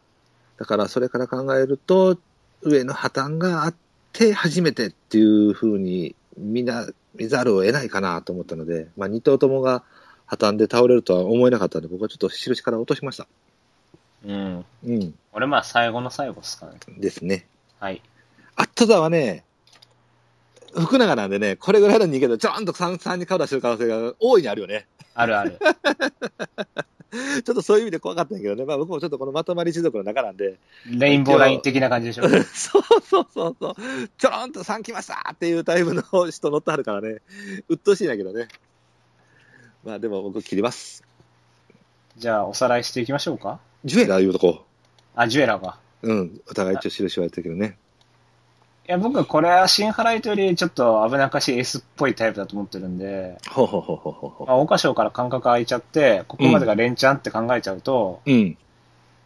[0.58, 2.18] だからそれから考えると、
[2.62, 3.74] 上の破綻があっ
[4.12, 9.82] て初めてっていうふうに見な、見ざるを得ないかなと思ったので、まあ2頭ともが
[10.26, 13.26] 破綻で倒れるとは思えなかったので、僕はちょっと印から落としました。
[14.24, 14.64] うん。
[14.84, 15.14] うん。
[15.32, 16.78] 俺まあ最後の最後ですかね。
[16.98, 17.46] ですね。
[17.78, 18.02] はい。
[18.56, 19.44] アットザはね、
[20.74, 24.86] 福永なんでね、これぐらいの人間でちょんと3、3に顔出してる可能性が大いにあるよね。
[25.14, 25.58] あるある。
[27.44, 28.64] ちょっとそういう意味で怖かったんだけどね。
[28.64, 32.28] まあ僕もちょっとこのまとまり一族の中なんで、レインボーライン的な感じでしょ。
[32.28, 33.74] そうそうそうそう、
[34.18, 37.22] ちょろんと3来ましたっていうタイプの人乗ってはるからね、
[37.68, 38.48] 鬱陶しいんだけどね。
[39.84, 41.04] まあでも僕切ります。
[42.18, 43.60] じゃあおさらいしていきましょうか。
[43.84, 44.64] ジュエラー言うとこ
[45.14, 45.78] あ、ジュエラーか。
[46.02, 47.78] うん、お互い一応印言われてるけどね。
[48.88, 58.32] いや、僕はこれはシンハライトよりちょっと危なっかしいエースっぽいタイプだと思ってるんで、ほうほうほうほうほうほまあ、桜花賞から間隔空いちゃって、ここまでが連チャンって考えちゃうと、う。
[58.32, 58.56] うん、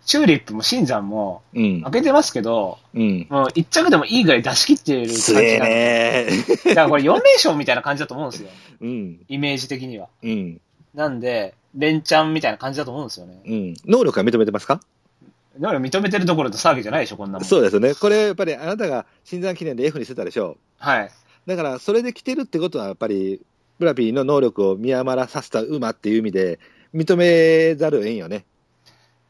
[0.07, 3.27] チューリップも新山もうん負、けてますけど、うん。
[3.29, 5.75] もう一着でもいいぐらい出し切っている感じつえなんで。
[5.75, 6.27] ね
[6.69, 8.49] だからこれ4連勝みたいな感じだと思うんですよ。
[8.81, 10.09] うん、イメージ的には。
[10.23, 10.61] うん、
[10.95, 13.43] なんで、連チャンみたいな感じだと思うんですよね。
[13.45, 13.75] うん。
[13.85, 14.81] 能力は認めてますか？
[15.61, 17.45] だから認めてるところと騒ぎじゃないでしょ、こんなもん。
[17.45, 17.95] そうですね。
[17.95, 21.11] これ、やっぱりあなたが新山記念で F にしてたでしょはい。
[21.47, 23.43] だから、それで来てるってことは、やっぱり、
[23.79, 26.61] ブラピーの能力を見余らさせた馬っていう意味で、
[26.95, 28.45] 認めざるを得んよね。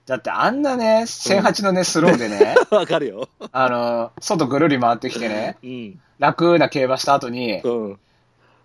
[0.07, 3.29] だってあんなね、1008のね、スローでね、 わかるよ。
[3.53, 6.01] あの、外ぐるり回ってきてね、うん。
[6.19, 7.99] 楽な競馬した後に、うん。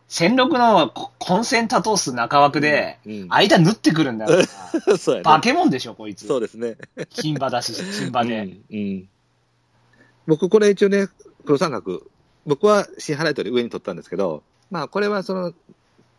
[0.10, 4.34] 1006のこ混戦多頭数中枠で、うん間縫ってくるんだか
[4.88, 5.24] ら、 そうやね。
[5.24, 6.28] 化け物でしょ、こいつ。
[6.28, 6.78] そうですね。
[7.10, 8.42] 金馬だし、 金馬で。
[8.42, 8.78] うん。
[8.78, 9.10] うん
[10.28, 11.08] 僕、これ一応ね、
[11.46, 12.02] 黒三角、
[12.46, 15.54] 僕は新ハライトより上に取ったんですけど、まあ、これはその、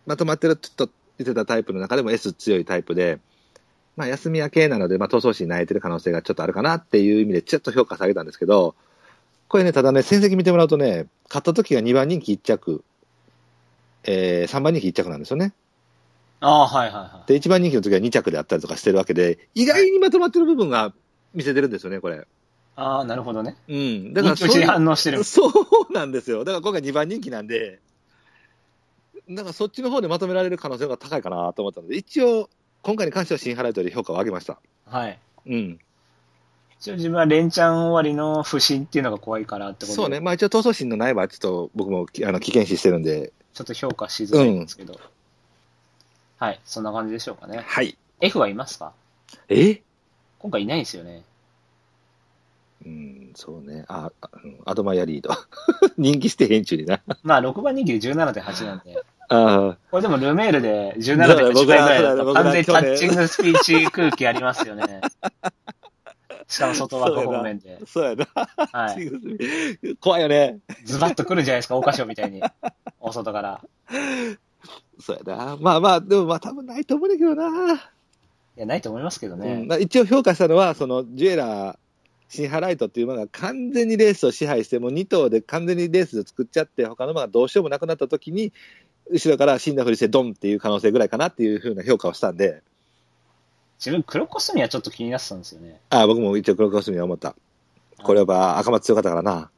[0.07, 3.19] まとまってると言ってたタイプの中でも S 強いタイプで、
[3.97, 8.77] まあ、休み明けなので、まあ、闘争心に泣いてる可能性がちょっとあるかなっていう意味で、ちょっと評価下げたんですけど、
[9.49, 12.85] これね、ただね、戦績見てもらうとね、勝った時が2番人気1着、
[14.07, 15.53] えー、3番人気1着なんですよね。
[16.41, 17.29] ああ、はいはいはい。
[17.29, 20.93] で、1番人気の時は2着であったりとかしてるわけで、意外にまとまってる部分が
[21.35, 22.27] 見せてるんですよね、これ。
[22.77, 23.57] ああ、なるほどね。
[23.69, 24.15] うん。
[24.15, 25.25] だから人気に反応してる。
[25.25, 26.45] そうなんですよ。
[26.45, 27.81] だから今回2番人気なんで、
[29.31, 32.49] だからそっちの方でまとめられる可能性が高いかなと思ったので、一応、
[32.83, 34.61] 今回に関しては新ハライトで評価を上げました。
[34.85, 35.19] はい。
[35.47, 35.79] うん。
[36.81, 40.21] 一応自分は連チャン終わりの不審っていうのが怖いからってことでそうね。
[40.21, 45.01] まあ一応、闘争心のないはちょっと僕もきあの危険視してるんで、ちょっと評価しづらいんですけど。
[46.39, 47.65] はい、そんな感じでしょうかね。
[47.67, 47.97] はい。
[48.21, 48.93] F はいますか？
[49.49, 49.81] え？
[50.39, 51.23] 今回いないんですよね。
[52.85, 53.85] うん、そうね。
[53.89, 55.31] あ、あうんアドマイヤリード。
[55.97, 57.01] 人気してへんちゅうにな。
[57.23, 59.03] まあ、6番人気で17.8なんで。
[59.29, 65.01] あこれでもルメールでそうだ17.8僕ら倍ぐらいだと完全にタッチングスピーチ空気ありますよね。
[66.49, 67.87] しかも外枠方面であ、。
[67.87, 68.27] そうやな。
[68.73, 69.11] はい。
[70.01, 70.61] 怖いよね。
[70.85, 72.43] ズバッと来るじゃないですか、大歌賞みたいに。
[73.01, 73.65] 大外から。
[75.01, 75.57] そうやな。
[75.61, 77.75] まあまあ、でもまあ多分ないと思うんだけどな。
[78.57, 79.67] いや、ないと思いますけどうねん。
[79.67, 81.79] まあ一応評価したのは、そのジュエラー、
[82.29, 88.53] シンハライトっていう馬が完全にレースを支配して、もう2頭で完全にレースで作っちゃって、他の馬がどうしようもなくなった時に、
[89.11, 92.63] 後ろから死んだふりしてドンっていう可能性ぐらいかなっていうふうな評価をしたんで、
[93.79, 95.81] 自分、黒コスミはちょっと気になってたんですよね。
[95.91, 97.35] ああ、僕も一応黒コスミは思った。
[98.03, 99.51] これは赤松強かったからな。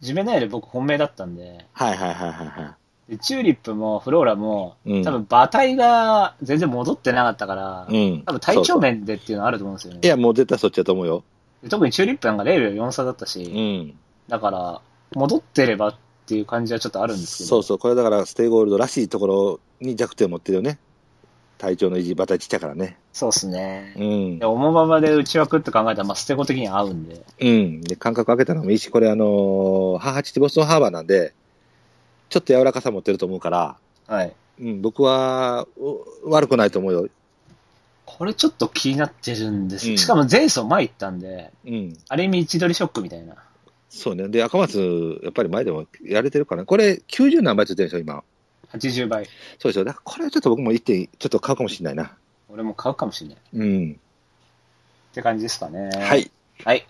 [0.00, 1.66] ジュベナイル僕本命だったんで。
[1.72, 2.76] はいはいはいはいは
[3.08, 3.12] い。
[3.12, 8.22] でチューリップもフローラも、うん多分馬体が全然戻ってなかったから、うん。
[8.26, 10.00] 多分体調面でっていうのはあると思うんですよね。
[10.02, 11.24] いや、もう絶対そっちだと思うよ。
[11.62, 13.98] で特にチューリップなんか0秒4差だったし、うん。
[14.28, 14.80] だから、
[15.14, 15.94] 戻ってればっ
[16.26, 17.48] ていう感じはちょっとあるんですけど。
[17.48, 17.78] そうそう。
[17.78, 20.78] これだからステイゴールドらしいところに弱点を持ってるよね。
[21.58, 22.98] 体調の維持、馬体ちっちゃいからね。
[23.12, 23.94] そうっすね。
[23.96, 24.46] うんで、。
[24.46, 27.22] 重馬場で内枠って考えたら、まあ、ステゴ的には合うんで。
[27.40, 27.80] うん。
[27.80, 31.34] で、間隔空けたのもいいし、これあのー、母父ってボストンハーバーなんで、
[32.28, 34.32] ちょっと柔らかさ持ってると思うから、はい。
[34.60, 35.66] うん、僕は、
[36.24, 37.08] う悪くないと思うよ。
[38.06, 39.90] これちょっと気になってるんです。
[39.90, 41.96] うんしかも前走前行ったんで、うん。
[42.08, 43.34] ある意味位置取りショックみたいな。
[43.90, 44.28] そうね。
[44.28, 48.22] で、赤松、やっぱり前でもやれてるから、これ90何倍ついてるでしょ、今。
[48.72, 49.24] 80倍。
[49.58, 49.84] そうでしょ。
[49.84, 52.16] だからこれはちょっと僕も一点、ちょっと買うかもしれないな。
[52.48, 53.36] 俺も買うかもしれない。
[53.36, 54.00] っうん。
[55.12, 55.90] て感じですかね。
[55.94, 56.16] は。
[56.16, 56.30] い。
[56.64, 56.86] はい。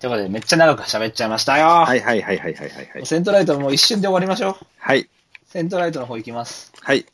[0.00, 1.66] ということで、めっちゃ長く喋っちゃいましたよ。
[1.66, 3.06] はいはいはいはいはいはいはい。
[3.06, 4.56] セントライトもう一瞬で終わりましょう。
[4.78, 5.08] はい。
[5.46, 6.72] セントライトの方行きます。
[6.80, 7.04] はい。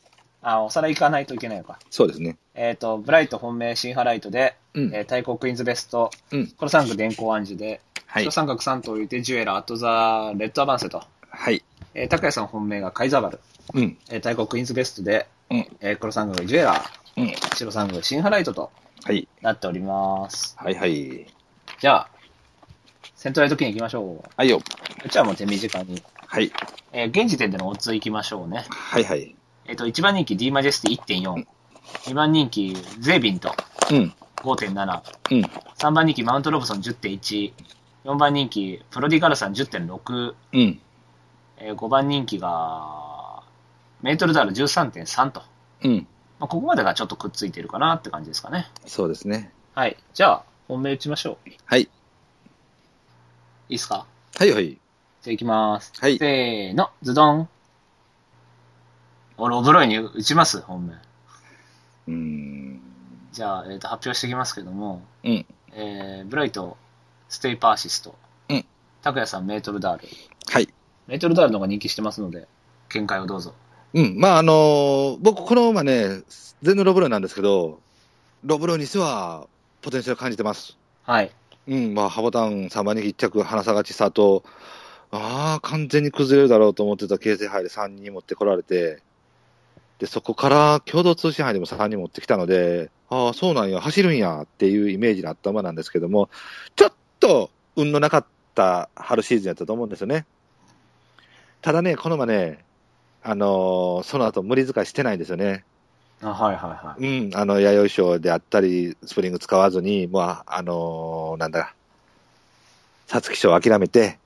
[0.41, 1.79] あ、お皿行かないといけないのか。
[1.89, 2.37] そうですね。
[2.53, 6.47] えっ、と、ブライト本命シンハライトで、うんえー対抗クイーンズベスト、うん。
[6.47, 8.31] この3区電光暗示で、はい白。
[8.31, 11.63] 三角3頭入れて、ジュエラ、アトザ、レッドアバンセと、はい。
[11.95, 13.39] えー、高谷さん本命がカイザーバル、
[13.73, 13.97] うん。
[14.09, 15.67] えー対抗クイーンズベストで、うん。
[15.81, 16.83] えー黒三角ジュエラ、
[17.17, 17.33] うん。
[17.55, 18.71] 白三角シンハライトと
[19.03, 19.27] はい。
[19.41, 20.55] なっております。
[20.57, 21.27] はいはい。
[21.79, 22.09] じゃあ、
[23.15, 24.29] セントライト記念行きましょう。
[24.37, 24.61] はいよ。
[25.03, 26.01] うちはもう手短に。
[26.27, 26.51] はい。
[26.93, 28.65] えー現時点でのオッズ行きましょうね。
[28.69, 29.35] はいはい。
[29.67, 31.45] えっ、と、1番人気 D マジェスティ1.4、
[32.11, 33.51] 2番人気ゼービント
[33.91, 34.13] うん。
[34.37, 35.01] 5.7、
[35.31, 35.41] うん。
[35.77, 37.51] 3番人気マウントロブソン10.1、
[38.05, 40.79] 4番人気プロディガルさん10.6、うん。
[41.57, 43.14] えー5番人気が
[44.01, 45.41] メートルダール13.3と。
[45.83, 46.07] うん。
[46.39, 48.67] まあ、ここまでがちょっとくっついてるかなって感じですかね。
[48.85, 49.51] そうですね。
[49.73, 49.97] はい。
[50.13, 51.49] じゃあ、本命打ちましょう。
[51.49, 51.89] いはい。
[53.69, 54.05] いっすか？
[54.37, 54.69] はいはい。
[54.71, 54.77] じゃ
[55.27, 55.91] あ行きます。
[55.99, 57.49] はいせーの、ズドン。
[59.37, 60.93] 俺、オブロイに打ちます、本命。
[62.07, 62.81] うーん。
[63.31, 65.45] じゃあ、えっ、と、発表していきますけども、うん。
[65.73, 66.77] えー、ブライト、
[67.27, 68.15] ステイパーシスト。
[68.49, 68.65] うん。
[69.01, 70.07] 拓也さん、メートルダール。
[70.49, 70.69] はい。
[71.07, 72.47] メートルダールの方が人気してますので、
[72.89, 73.53] 見解をどうぞ。
[73.95, 74.19] うん。
[74.19, 76.21] まあ、あのー僕、この馬ね、
[76.61, 77.79] ゼンノロブロイなんですけど、
[78.43, 79.47] ロブロイにしては、
[79.81, 80.77] ポテンシャル感じてます。
[81.03, 81.31] はい。
[81.69, 81.93] うん。
[81.93, 84.43] まあ、ハボタン3番に1着、花探ち佐藤。
[85.11, 89.01] ああ、完全に崩れるだろうと思ってた形成杯で3人持ってこられて、
[89.99, 96.29] で、そこから共同通信杯でも3人持ってきたので、ああ、そうなんや、走るんやっていうイメージのあった馬なんですけども、
[96.75, 100.25] ちょっと運のなかった春シーズンやったと思うんですよね。
[101.61, 102.65] ただね、この馬ね、
[103.27, 105.63] あのーその後無理遣いしてないんですよね。
[106.21, 107.25] あはいはいはい。
[107.25, 111.73] うん、あの、弥生賞であったり、スプリング使わずに、もう、ああのーなんだ、
[113.07, 114.19] 皐月賞諦めて、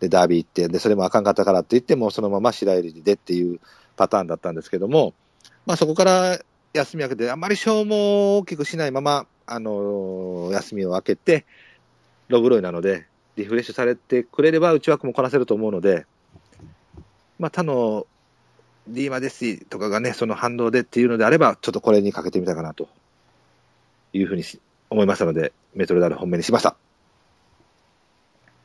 [0.00, 3.60] で、ダービー行って、で、それもあかんかったからって言って、もうそのまま白百合でっていう
[3.96, 5.14] パターンだったんですけども、
[5.64, 6.38] まあそこから
[6.72, 7.94] 休み明けて、あんまり消耗
[8.34, 11.46] を大きくしないまま、あのー休みを明けて、
[12.28, 16.04] ロブロイなので、リフレッシュされてくれれば、内枠もこなせると思うので、
[17.38, 18.06] まあ他の
[18.88, 22.88] ディーマデッシとかがね、その反動でっていうのであれば、ちょっとこれにかけてみたかなと。
[24.14, 26.76] いうふうにし思いましたので、メトロダル本命にしました。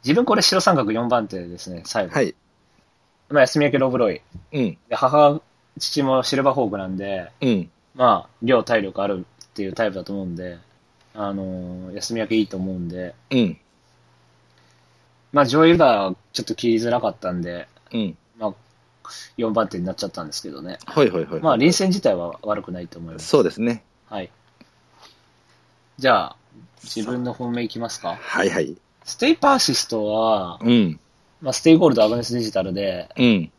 [0.03, 2.13] 自分これ白三角4番手ですね、最後。
[2.13, 2.35] はい。
[3.29, 4.21] まあ、休み明けロブロイ。
[4.53, 4.77] うん。
[4.87, 5.41] で母、
[5.79, 7.69] 父もシルバーホークなんで、うん。
[7.95, 10.57] まあ、量体力あるっていうタイプだと思うんで、
[11.15, 13.57] あのー休み明けいいと思うんで、うん。
[15.33, 18.17] まあ、上位がちょっと切りづらかったんで、うん。
[19.37, 20.79] まあ、4番手になっちゃったんですけどね。
[20.85, 21.41] はいはいはい。
[21.41, 23.27] まあ、臨戦自体は悪くないと思います。
[23.27, 23.83] そうですね。
[24.09, 24.29] はい。
[25.97, 26.35] じゃあ、
[26.83, 28.15] 自分の本命いきますか。
[28.15, 28.75] はいはい。
[29.03, 30.99] ステイパーシストは、うん。
[31.41, 33.51] まあ、ステイゴールドアグネスデジタルで、うん。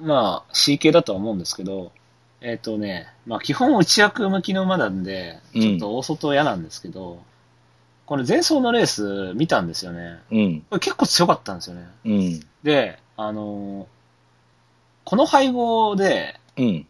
[0.00, 1.92] まあ、C 系だとは思うんですけど、
[2.40, 7.22] えっ、とね、まあ、基本内役向きの馬なんで、うんちょっと大外嫌なんですけど、
[8.06, 10.18] この前走のレース見たんですよね。
[10.30, 10.60] うん。
[10.70, 11.86] これ結構強かったんですよね。
[12.04, 12.40] うん。
[12.62, 13.99] で、あのー
[15.10, 16.86] この配合で、うん。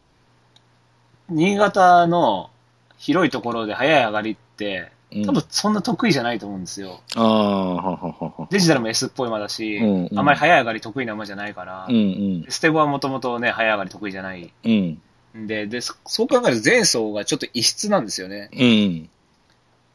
[1.30, 2.50] 新潟の
[2.98, 7.00] 広いところで速い上がりって、うん多分そんな得意じゃないと思うんですよ。
[7.16, 8.46] ああ、はははは。
[8.50, 12.46] デジタルも S っぽい馬だし、うんうんあまり速い上がり得意な馬じゃないから、うんうん。
[12.50, 14.52] ステゴはもともとね、速い上がり得意じゃない。
[14.64, 15.00] うん。
[15.37, 18.50] んで、で、そそう考えると前走がちょっと異質なんですよね。
[18.52, 19.09] うん。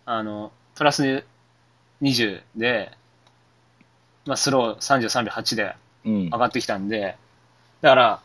[0.07, 1.23] あの、プラス
[2.01, 2.91] 20で、
[4.25, 6.29] まあ、スロー33秒8でうん上。
[6.31, 7.17] がってきたんで、
[7.85, 8.19] だから、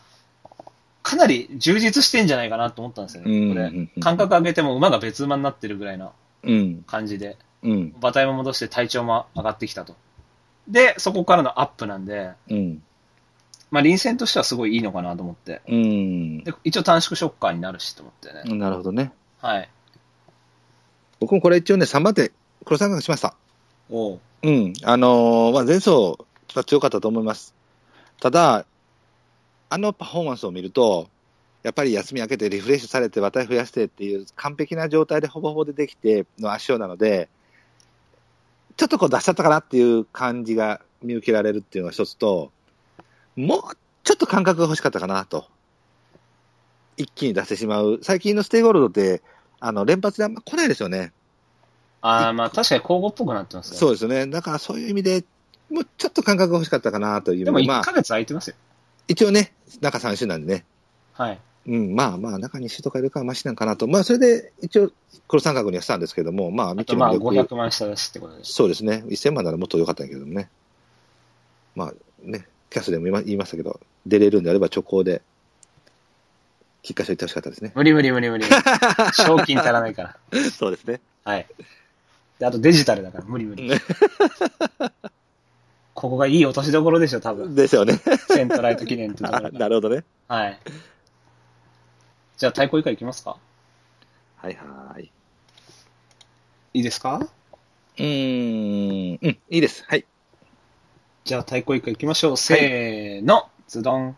[1.03, 3.27] かなり充実してんじゃないかなと思ったんですよね。
[3.27, 6.13] これうんうんうん、間隔上げても馬が別馬になってるぐらいな
[6.45, 6.83] うん。
[6.87, 7.95] 感じで、うん。
[8.01, 9.97] 馬体も戻して体調も上がってきたと。
[10.67, 12.83] で、そこからのアップなんで、うん。
[13.71, 15.61] まあ、臨戦としてはすごいいいのかなと思って。
[15.69, 16.43] うん。
[16.43, 18.57] で、一応短縮ショッカーになるしと思ってね。
[18.57, 19.13] なるほどね。
[19.43, 19.69] はい。
[21.19, 22.33] 僕もこれ一応ね、3番手、
[22.65, 23.35] 黒三角しました。
[23.91, 24.73] おううん。
[24.85, 26.17] あのーまあ、前走
[26.55, 27.55] が強かったと思います。
[28.21, 28.65] ただ、
[29.71, 31.09] あのパフォーマンスを見ると、
[31.63, 37.29] やっぱり休み明けてリフレッシュされて、馬体増やしてっていう完璧な状態でほぼほぼでできての圧勝なので、
[38.77, 42.51] ちょっとこう出しちゃったかなっていう感じが見受けられるっていうのが一つと、
[43.37, 43.61] もう
[44.05, 45.47] ちょっと間隔が欲しかったかなと。
[46.97, 48.01] 一気に出してしまう。
[48.03, 49.23] 最近のステイゴールドって、
[49.61, 51.13] あの、連発であんま来ないですよね。
[52.03, 53.79] ああ、まあ確かに交互っぽくなってますよ。
[53.79, 54.27] そうですね。
[54.27, 55.25] だからそういう意味で、
[55.71, 58.57] もうちょっと間隔が欲しかったかなという意でも味で、1まあヶ、月空いてますよ。
[59.11, 60.65] 一応ね、中3週なんでね。
[61.15, 61.41] はい。
[61.67, 63.89] うん、まあまあ、中2週とかいるからマシなんかなと。
[63.89, 64.93] まあ、それで一応、
[65.27, 68.53] 黒三角にはしたんですけども、まあ、あとまあ見てもよく500万下出しってことです。
[68.53, 69.03] そうですね。
[69.09, 70.49] 1000万ならもっと良かったんやけどもね。
[71.75, 71.93] まあ
[72.23, 75.23] ね、キャスでも言いましたけど、出れるんであれば直行で、
[76.85, 77.73] 喫下所行ってほしかったですね。
[77.75, 78.45] 無理無理無理無理。
[79.13, 80.17] 賞金足らないから。
[80.57, 81.01] そうですね。
[81.25, 81.47] はい。
[82.39, 83.71] で、あとデジタルだから無理無理。
[86.01, 87.55] ここがいい落としどころでしょ、多分。
[87.55, 88.01] ですよね。
[88.31, 89.51] セントライト記念ってところが。
[89.61, 90.03] なるほどね。
[90.29, 90.59] はい。
[92.39, 93.37] じゃあ、太鼓以下いきますか？
[94.39, 95.11] はいはい。
[96.73, 97.19] いいですか？
[97.19, 99.85] うーん、うん、いいです。
[99.87, 100.07] はい。
[101.25, 102.37] じゃあ、対抗以下いきましょう。
[102.39, 104.17] せーの、ズドン。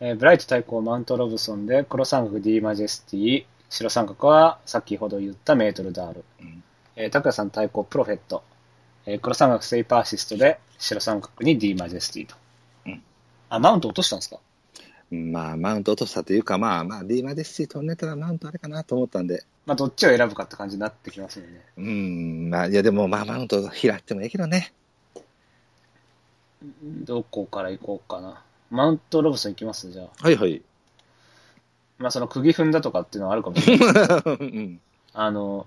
[0.00, 6.24] えーブライト対抗マウントロブソンで、黒三角 ディーマジェスティ、白三角は先ほど言ったメートルダール。
[6.42, 6.62] うん
[6.96, 8.44] えー、拓也さん対抗プロフェット。
[9.06, 12.34] えー黒三角ステイパーシストで、白三角に D マジェスティと。
[12.86, 13.02] うん
[13.50, 14.38] あ、マウント落としたんですか？
[15.10, 19.44] まあ、マウント落としたというか、まあまあ、D マジェスティ取んねたらマウントあれかなと思ったんで。
[19.66, 21.60] まあ、どっちを選ぶかって感じになってきますよね。
[21.76, 24.72] うーん、まあ、いやでも、まあ、マウント開いてもいいけどね。
[26.82, 28.42] どこから行こうかな。
[28.70, 30.08] マウントロブソン行きますじゃあ。
[30.18, 30.62] はいはい。
[31.98, 33.92] まあ、その釘踏んだとかっていうのはあるかもしれない。
[34.26, 34.80] うん、
[35.12, 35.66] あの、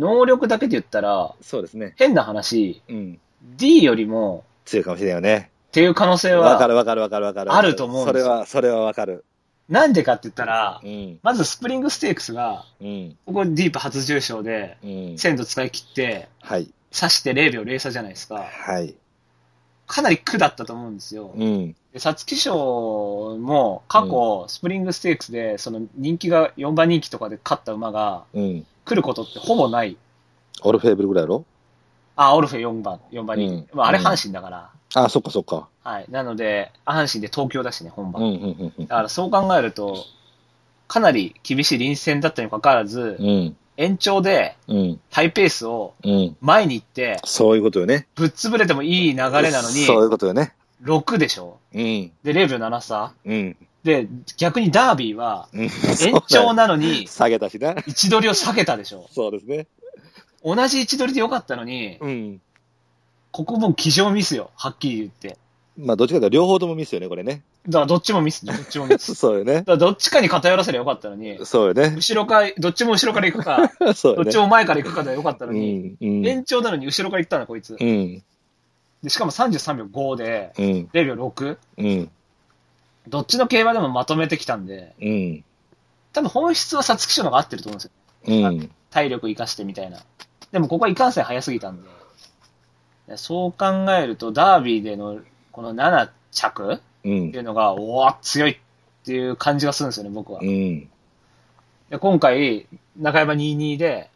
[0.00, 1.94] 能力だけで言ったら、そうですね。
[1.96, 3.20] 変な話、うん。
[3.56, 5.50] D よりも強いかもしれないよね。
[5.68, 7.52] っていう可能性は、わかるわかるわかるわかる。
[7.52, 9.24] あると思うんですよそれは、それはわかる。
[9.68, 11.18] なんでかって言ったらう、ん。
[11.22, 13.16] まずスプリングステークスが、うん。
[13.26, 15.18] ここディープ初重賞で、うん。
[15.18, 16.70] 鮮度使い切って、はい。
[16.92, 18.42] 刺して0秒0差じゃないですか。
[18.42, 18.94] はい。
[19.86, 21.32] かなり苦だったと思うんですよ。
[21.36, 21.76] うん。
[21.92, 28.66] で皐月賞も過去、スプリングステークスで、その人気が4番人気とかで勝った馬がうん。
[28.90, 29.96] 来ることってほぼない。
[30.62, 31.44] オルフェーブルぐらいやろ？
[32.16, 33.70] あ、オルフェ4番、4番人気。
[33.70, 34.70] うんまあ、あれ阪神だから。
[34.94, 35.68] あ、そっかそっか。
[35.84, 36.06] はい。
[36.10, 38.20] なので、阪神で東京だしね、本番。
[38.20, 40.04] うん、うん、うんだからそう考えると、
[40.88, 43.26] かなり厳しい臨戦だったにもかかわらず、うん。
[43.26, 43.56] うん。
[43.76, 45.00] 延長でうん。
[45.12, 46.36] ハイペースをうん。
[46.40, 48.08] 前に行って、そういうことよね。
[48.16, 50.52] ぶっ潰れてもいい流れなのに、そういうことよね。
[50.82, 51.80] 6でしょうん。
[52.24, 53.56] で、0秒7差うん。
[53.84, 55.62] で、逆にダービーは、うん。
[55.62, 55.70] 延
[56.28, 57.70] 長なのに、下げたしな。
[57.70, 59.66] 位置取りを下げたでしょそうですね。
[60.44, 62.40] 同じ位置取りでよかったのに、うん。
[63.32, 65.38] ここもう机上ミスよ、はっきり言って。
[65.78, 67.42] まあ、どっちかというと両方ともミスよね、これね。
[67.66, 69.14] だからどっちもミス、どっちもミス。
[69.16, 69.64] そうよねだ。
[69.64, 71.94] からどっちかに偏らせりゃよかったのに、そうよね。
[71.94, 74.24] 後ろから、どっちも後ろから行くか、 そうよね。
[74.24, 75.96] どっちも前から行くかでよかったのうに、ん。
[76.00, 76.26] うん。
[76.26, 77.76] 延長なのに後ろから行ったの、こいつ。
[77.78, 78.22] うん。
[79.02, 80.64] で、しかも33秒5で、うん。
[80.92, 81.56] 0秒 6?
[81.78, 82.10] うん。
[83.10, 85.44] どっちの競馬でもまとめてきたんで、うん。
[86.12, 88.48] 多分本質は皐月賞の方が合ってると思うんですよ。
[88.48, 88.70] うん。
[88.90, 89.98] 体力生かしてみたいな。
[90.52, 91.82] でもここはいかんせん早すぎたん
[93.06, 95.20] で、そう考えると、ダービーでの
[95.52, 98.58] この7着っうんていうのが、おー、強いっ
[99.04, 100.40] ていう感じがするんですよね、僕は。
[100.42, 100.88] うん。
[101.88, 104.10] で今回、中山22で、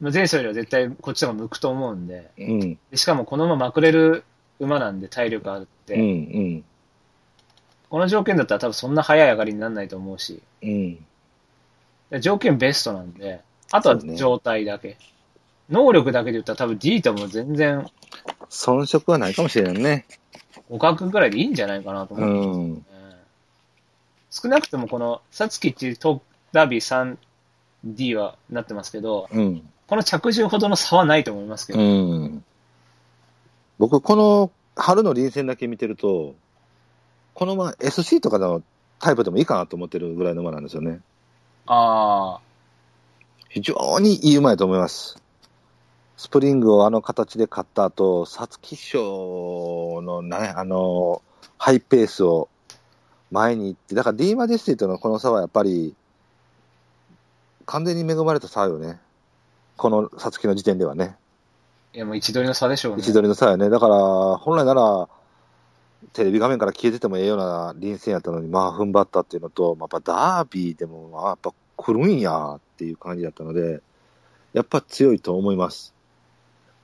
[0.00, 2.78] まあ前走よりは絶対こっちの方が向くと思うんで、うん。
[2.90, 4.24] でしかもこのまままくれる
[4.60, 6.00] 馬なんで体力あるって、うん。
[6.00, 6.64] うん。
[7.90, 11.04] この条件だったら多分そんな早い上がりにならないと思うし、うん。
[12.10, 14.96] で条件ベストなんで、あとはそうね状態だけ。
[15.70, 17.86] 能力だけで言ったら多分 D とも全然
[18.50, 20.06] 遜色はないかもしれないね。
[20.68, 23.08] 互角ぐらいでいいんじゃないかなとう思うんですよね。
[23.10, 23.18] ん。
[24.30, 26.22] 少なくともこの、サツキっていうト
[26.52, 27.16] ダービー
[27.84, 29.62] 3D はなってますけど、うん。
[29.86, 32.44] この着順ほどの差はないと思いますけど、うん。
[33.78, 36.34] 僕、この春の臨戦だけ見てると、
[37.38, 38.64] この馬 SC とかの
[38.98, 40.98] タイプでもいいかなと思ってるぐらいの馬なんですよね。
[41.68, 42.40] あ
[43.48, 45.22] 非常にいい馬やと思います。
[46.16, 51.22] スプリングをあの形で勝った後、皐月賞のね、あの、
[51.58, 52.48] ハイペースを
[53.30, 55.94] 前に行って、だからディーマディスティとのこの差はやっぱり、
[57.66, 58.98] 完全に恵まれた差よね。
[59.76, 61.14] この皐月の時点ではね。
[61.94, 62.98] あ、いやもう位置取りの差でしょうね。
[62.98, 63.70] 位置取りの差よね。
[63.70, 63.94] だから、
[64.38, 65.08] 本来なら、
[66.12, 73.80] テレビ画面から消えててもええような臨戦やったのに、まあ踏ん張ったっていうのと、まあ、やっぱダービーでも、まあ、やっぱ来るんやっていう感じだったので、
[74.52, 75.94] やっぱ強いと思います。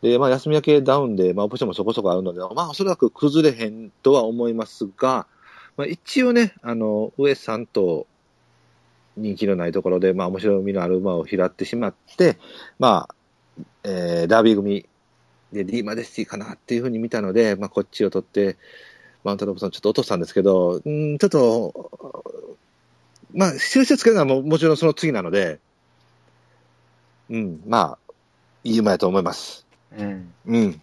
[0.02, 5.26] で、まあ休み明けダウンで、まあオプションもそこそこあるので、まあおそらく崩れへんとは思いますが、
[5.76, 8.06] まあ一応ね、あの、上3頭、
[9.16, 12.38] 人気のないところで、まあ面白みのある馬を拾ってしまって、
[12.78, 13.14] まあ、
[13.84, 14.86] えー、ダービー組
[15.52, 18.56] で、ディーマデスティかなっていうふうに見たので、まあ、こっちを取って、
[19.24, 21.90] マウントロブさんちょっと落としたんですけど、うん、ちょっと、
[23.32, 25.58] まあ、印をつけるのはももちろんその次なので、
[27.30, 28.12] うん、まあ、
[28.62, 29.66] いい馬やと思います。
[29.96, 30.32] うん。
[30.46, 30.80] うん。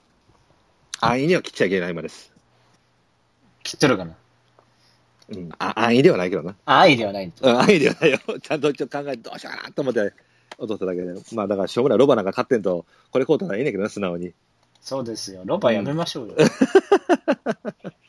[1.00, 2.32] 安易には切っちゃいけない馬です。
[3.64, 4.16] 切っとるかな。
[5.30, 6.56] うん、あ安易ではないけどな。
[6.66, 7.32] あ、愛ではない。
[7.42, 8.20] うん、安易ではないよ。
[8.42, 10.14] ちゃんとちょっと考えてどうしようかなと思って
[10.58, 11.14] 落としただけで。
[11.34, 14.34] まあ、だから、しょうもないロバなんか買ってんと、これこうたらいいねんけどな、素直に。
[14.82, 15.44] そうですよ。
[15.46, 16.36] ロバやめましょうよ。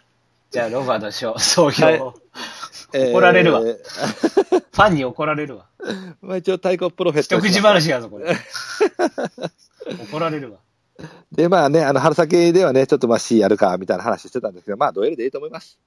[0.52, 2.00] じゃあ、ロバの賞、 総評、はい
[2.94, 5.66] 怒られるわえー ファンに怒られるわ。
[6.20, 8.36] まあ、一応、太鼓プロフェット一口話やぞ、これ。
[10.10, 10.58] 怒られるわ。
[11.30, 15.78] で、まあね、あの、春先ではね、ちょっとまあ C やるか、みたいな話してたんですけど、まあ、ドエルでいいと思います？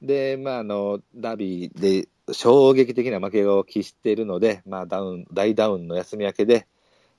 [0.00, 6.66] で、まあ、あの、ダービーで衝撃的な負けを喫しているので、まあ、ダウン、大ダウンの休み明けで、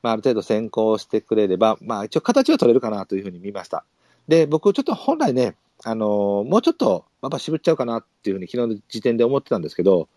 [0.02, 3.86] まあ、ある程度先行してくれれば、まあ、一応形は取れるかなというふうに見ました。
[4.28, 10.10] で、僕、ちょっと本来ね、あのもうちょっと、やっぱ渋っちゃうかなっていうふうに昨日の時点で思ってたんですけど、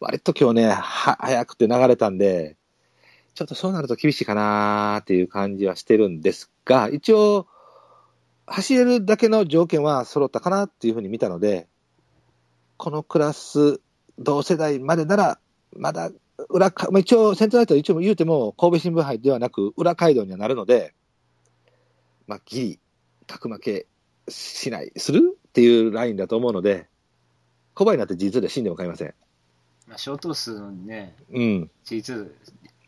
[0.00, 2.56] 割と今日ね、早くて流れたんで、
[3.34, 7.46] ちょっとそうなると厳しいかなっていう感じはしてるんですが、一応、
[8.46, 11.68] 走れるだけの条件は揃ったかなっていうふうに見たので、
[12.76, 13.80] このクラス、
[14.18, 15.38] 同世代までなら、
[15.76, 16.10] まだ
[16.48, 20.94] 裏か、まあ、一応、セントライトは一応言うても、神戸新聞杯ではなく、裏街道にはなるので、
[22.26, 22.80] まあ、ギリ、
[23.26, 23.86] 格負け
[24.30, 26.86] しない、するっていうラインだと思うので、
[27.74, 29.14] 小林になって G2 で死んでも買いません。
[29.88, 31.70] まあ、小等数のね、うん。
[31.84, 32.30] G2、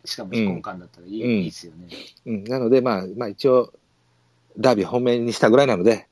[0.04, 1.88] しかも非根幹だったらいい,、うんいいですよね。
[2.26, 3.72] うん、なので、まあ、まあ一応、
[4.58, 6.08] ダービー本命にしたぐらいなので、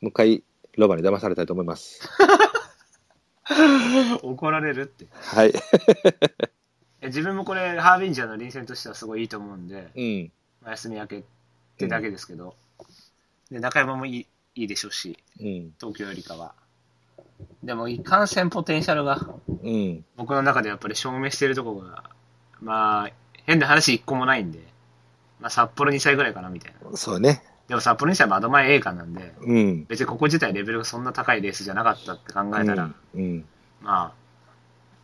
[0.00, 0.42] もう一回、
[0.76, 2.00] ロバに騙されたいと思います。
[4.22, 5.06] 怒られるって。
[5.10, 5.52] はい。
[7.02, 10.32] 自分もこれ、ハービンジャーの臨戦としてはすごいいいと思うんで、うん。
[10.62, 11.22] まあ、休み明けっ
[11.76, 12.54] てだけですけど、
[13.50, 15.72] で中山もいいいいでしょうし、うん。
[15.78, 16.54] 東京よりかは。
[17.62, 19.20] でも、いかんせんポテンシャルが、
[19.62, 20.04] うん。
[20.16, 22.10] 僕の中でやっぱり証明してるとこが、
[22.60, 23.10] まあ、
[23.46, 24.60] 変な話一個もないんで、
[25.40, 26.96] まあ、札幌2歳ぐらいかなみたいな。
[26.96, 27.42] そうね。
[27.68, 29.84] でも札幌2歳は窓前 A かなんで、うん。
[29.86, 33.44] 別にここ自体レベルがそんな高いレースじゃなかったって考えたら、うん。
[33.80, 34.12] まあ、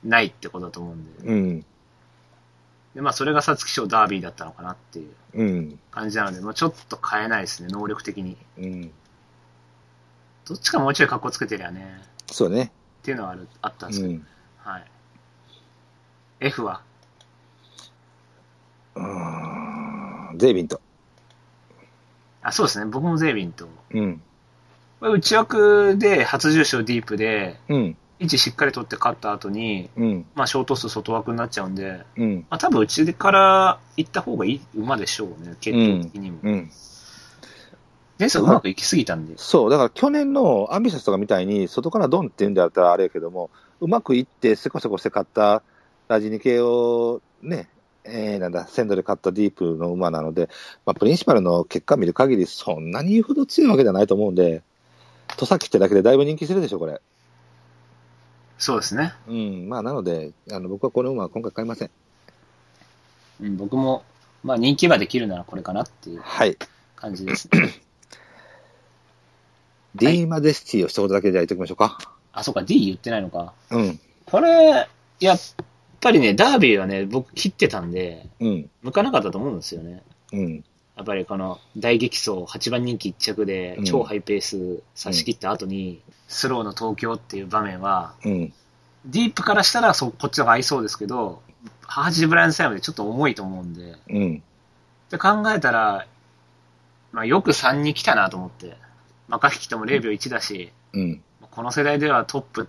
[0.04, 1.64] ないってことだと思うんで、うん。
[2.96, 5.78] でまあ、それが皐月賞ダービーだったのかなっていううん。
[5.90, 8.38] 感じなので、まあ、ちょっと変えないですね、能力的に。
[8.56, 8.90] うん。
[10.46, 12.72] どっちかもうちょい格好つけてりゃね、そうね。
[13.02, 14.26] っていうのはあるあったんですけど、うん。
[14.60, 14.86] はい。
[16.40, 16.80] F は？
[18.94, 20.80] うーんゼイビント。
[22.40, 24.22] あ、そうですね、僕もゼービンと、うん。
[25.00, 27.96] これ内枠で初重賞ディープで、うん。
[28.18, 30.26] 位置しっかり取って勝った後に、うん。
[30.34, 32.46] まあ、ショート数外枠になっちゃうんで、うん。
[32.48, 36.38] まあ、多分内から行った方がいい馬でしょうね、決定的にも。
[36.42, 36.70] うん。
[38.18, 39.34] 前走うまくいきすぎたんで。
[39.36, 43.50] そう、だから去年のアンビシャスとかみたいに、外からドンって言うんだったらあれやけども、
[43.80, 45.62] うまくいって、せこせこして買った
[46.08, 47.68] ラジニ系をね、
[48.04, 50.48] えー、なんだ、鮮度で買ったディープの馬なので、
[50.86, 54.62] まあ、プリンシパルの結果見る限り、そんなに言うほど強いわけじゃないと思うんで、
[55.36, 57.00] 土佐切ってだけでだいぶ人気するでしょ、これ。
[58.58, 59.12] そうですね。
[59.28, 61.90] うん、まあ、なので、あの僕はこの馬は今回買いません。
[63.40, 64.04] うん、僕も、
[64.42, 66.56] まあ、人気馬できるならこれかなっていうはい。
[66.94, 67.74] 感じですね。
[69.94, 71.98] ディーマデスティを一言だけじゃあ言っておきましょうか。
[72.32, 73.52] あ、そうか、D 言ってないのか。
[73.70, 74.88] うん、これ、
[75.20, 75.40] やっ
[76.00, 80.02] ぱりね、ダービーはね、僕切ってたんで、うん、向かなかったと思うんですよね。
[80.32, 80.64] うん、
[80.96, 88.52] やっぱりこの大激走8番人気1着でうん超ハイペース差し切った後に、スローの東京っていう場面は、うん、
[89.04, 91.42] ディープからしたらそこっちの方が合いそうですけど、
[91.82, 94.42] ハージブライアンサイムでちょっと重いと思うんで、うん、
[95.06, 96.06] って考えたら、
[97.12, 98.76] まあ、よく3に来たなと思って。
[99.28, 101.22] マカヒキとも0秒1だし、うん。
[101.50, 102.68] この世代ではトップ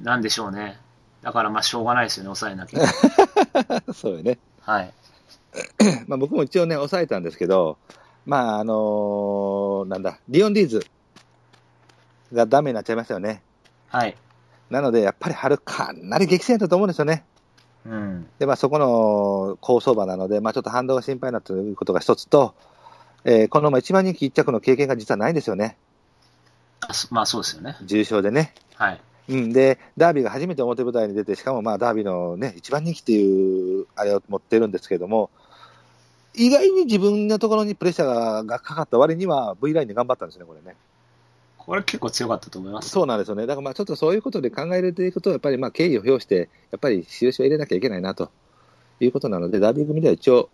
[0.00, 0.78] なんでしょうね。
[1.22, 2.86] だからまあしょうがないですよね、抑えなきゃ。
[3.92, 4.38] そうよね。
[4.60, 4.92] はい。
[6.06, 7.78] まあ僕も一応ね、抑えたんですけど、
[8.24, 10.86] まああのーなんだ、リオンディーズ
[12.32, 13.42] がダメになっちゃいましたよね。
[13.88, 14.16] はい。
[14.70, 17.24] なので、やっぱり春かなり激戦だったと思うんですよね。
[17.84, 18.26] うん。
[18.38, 22.54] で、まあそこの高相場なので、まあちょっと反動が心配になということが一つと、
[23.24, 25.76] えーこのまあ一番人気一着の経験が実はないんですよね。
[27.10, 27.76] まあそうですよね。
[27.84, 28.54] 重賞でね。
[28.74, 29.00] はい。
[29.28, 35.30] うん、で、ダービーが初めて表舞台に出て、しかもまあダービーのね、一番人気っていう、あれを持ってるんですけども、
[36.34, 40.76] 意外に自分のところにプレッシャーがかかった割には V ラインで頑張ったんですね、これね。
[41.58, 42.88] これ結構強かったと思います。
[42.88, 43.46] そうなんですよね。
[43.46, 48.30] だからまあちょっとそういうことで考えていくと、やっぱりまあ敬意を表して、やっぱり印を入れなきゃいけないなと
[48.98, 50.48] いうことなので、ダービー組では一応、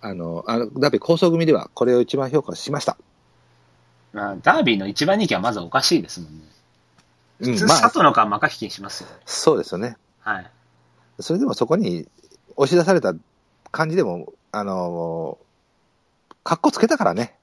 [0.00, 2.96] あの、あのダービー構想組ではこれを一番評価しました。
[4.12, 6.44] まあ、ダービーの一番人気はまずおかしいですもんね。
[7.40, 9.08] うん普通、まあ、佐藤のかマカヒキにしますよ。
[9.26, 9.96] そうですよね。
[10.20, 10.50] はい。
[11.20, 12.06] それでもそこに
[12.56, 13.14] 押し出された
[13.70, 15.38] 感じでも、あの
[16.44, 17.34] かっこつけたからね。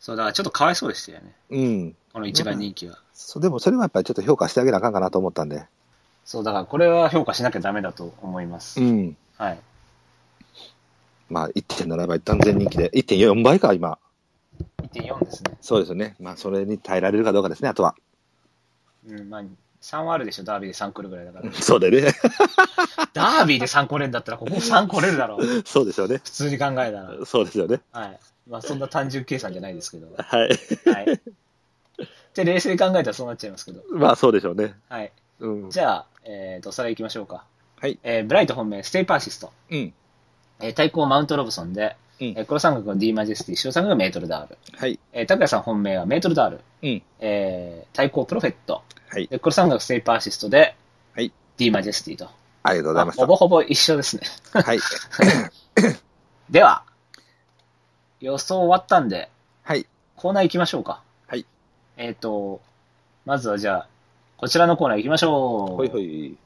[0.00, 1.34] そう、だからちょっとかわいそうでしたよね。
[1.50, 1.96] うん。
[2.12, 2.98] この一番人気は。
[3.12, 5.64] そうでもそれはやっぱりちょっと評価してあげなあかんかなと思ったんで。
[6.24, 8.80] そう、だからこれは評価しなきゃダメだと思います。
[8.80, 9.16] ん。
[9.36, 9.58] はい。
[11.28, 13.98] まあ1.7倍断然人気で、1.4倍か、今。
[14.82, 15.56] 1.4ですね。
[15.60, 16.16] そうですよね。
[16.20, 17.94] まあそれに耐えられるかどうかですね、あとは。
[19.08, 19.42] うん、まあ、
[19.80, 21.52] 3はあるでしょ、ダービーで3来るぐらいだから。
[21.54, 22.12] そうでね。
[23.14, 25.40] ダービーで3来れんだったら、ここ3来れるだろう。
[25.66, 26.18] そうですよね。
[26.18, 27.14] 普通に考えたら。
[27.24, 27.80] そうですよね。
[27.92, 28.18] はい。
[28.48, 30.08] まあ、そんな単純計算じゃないですけど。
[30.16, 30.48] はい。
[30.90, 31.20] はい。
[32.34, 33.82] で、冷静に考えたらそうなっちゃいますけど。
[33.90, 34.74] まあそうでしょうね。
[34.88, 35.12] はい。
[35.40, 35.70] うん。
[35.70, 37.44] じゃあ、えっ、と、おさらい行きましょうか。
[37.80, 37.98] はい。
[38.02, 39.52] えーブライト本命、ステイパーシスト。
[39.70, 39.92] うん。
[40.60, 44.58] えー対抗マウントロブソンで、うんえー黒三角の D マジェスティ、白三角がメートルダール。
[44.76, 44.98] はい。
[45.12, 46.60] えー、拓也さん本命はメートルダール。
[46.82, 47.02] うん。
[47.20, 48.82] えー対抗プロフェット。
[49.08, 49.26] はい。
[49.28, 50.76] で、黒三角ステイパーシストで、
[51.14, 51.32] はい。
[51.56, 52.28] D マジェスティと。
[52.62, 53.22] ありがとうございました。
[53.22, 54.22] ほぼほぼ一緒ですね。
[54.52, 54.78] はい。
[56.50, 56.82] では、
[58.20, 59.30] 予想終わったんで、
[59.62, 59.86] はい。
[60.16, 61.02] コーナー行きましょうか。
[61.26, 61.46] はい。
[61.96, 62.60] えっ、と、
[63.24, 63.88] まずはじゃあ、
[64.36, 65.76] こちらのコーナー行きましょう。
[65.76, 66.36] ほいほい。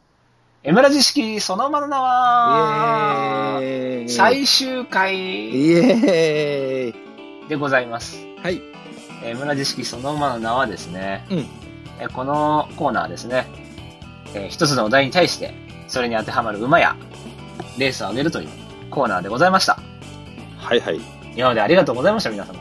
[0.65, 3.61] イエムラジ式そのまま名は、
[4.07, 5.51] 最終回
[7.49, 8.25] でございます。
[8.41, 8.63] はい。
[9.25, 11.47] エムラジ式そのままの名はですね、うん。
[11.99, 13.47] えこのコーナーはですね、
[14.35, 15.53] えー一つのお題に対して、
[15.89, 16.97] それに当てはまる馬や、
[17.77, 18.49] レースを上げるという
[18.89, 19.81] コーナーでございました。
[20.59, 21.01] はいはい。
[21.35, 22.61] 今までありがとうございました、皆様。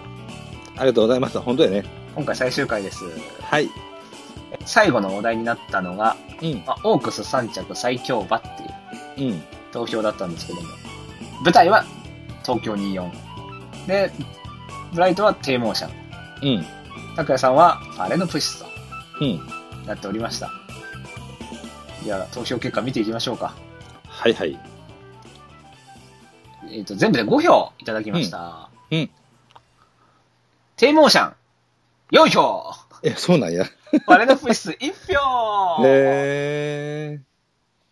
[0.75, 1.39] ありがとうございました。
[1.39, 1.83] 本当やね。
[2.15, 3.03] 今回最終回です。
[3.43, 3.69] はい。
[4.65, 6.63] 最後のお題になったのが、うん。
[6.65, 9.43] まあ、オークス3着最強馬っていううん。
[9.71, 10.67] 投票だったんですけども、
[11.43, 11.85] 舞台は
[12.43, 13.09] 東京24。
[13.87, 14.11] で、
[14.93, 16.57] ブライトは低モーション。
[16.57, 16.65] うん。
[17.15, 18.65] 拓也さんはファレのプシスと
[19.21, 19.39] うん。
[19.85, 20.49] なっておりました。
[22.03, 23.53] じゃあ、投票結果見ていきましょうか。
[24.07, 24.59] はいはい。
[26.69, 28.69] えっ、と、全部で5票いただきました。
[28.91, 29.09] うんうん
[30.81, 31.33] 低モーション
[32.11, 32.73] 4票
[33.03, 33.65] え、そうなんや。
[34.05, 37.19] ファレのプシス1票へ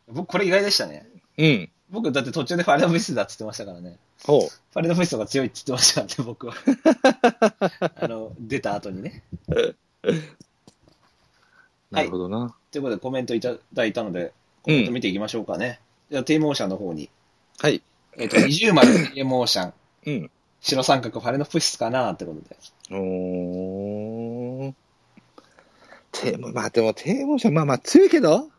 [0.08, 1.08] 僕、これ意外でしたね。
[1.38, 1.60] ー。
[1.60, 1.70] うん。
[1.90, 3.98] 僕、だって途中でファレのプシスだって言ってましたからね。
[4.26, 4.42] ほう。
[4.42, 6.54] ファレのプシスが強いって言ってましたからね、僕は。
[8.02, 9.24] あの、出た後にね。
[11.92, 12.56] なるほどな。
[12.72, 14.32] ということでコメントいただいたので、
[14.62, 15.80] コメント見ていきましょうかね。
[16.12, 17.10] じゃあ、低モーションの方に。
[17.60, 17.82] はい。
[18.18, 19.74] えっ、と、二重丸低モーション、
[20.06, 20.32] うん。
[20.62, 22.56] 白三角ファレのプシスかなってことで。
[22.92, 24.74] おー。
[26.12, 28.50] テーモ、まあでもテーモンはまあまあ強いけど、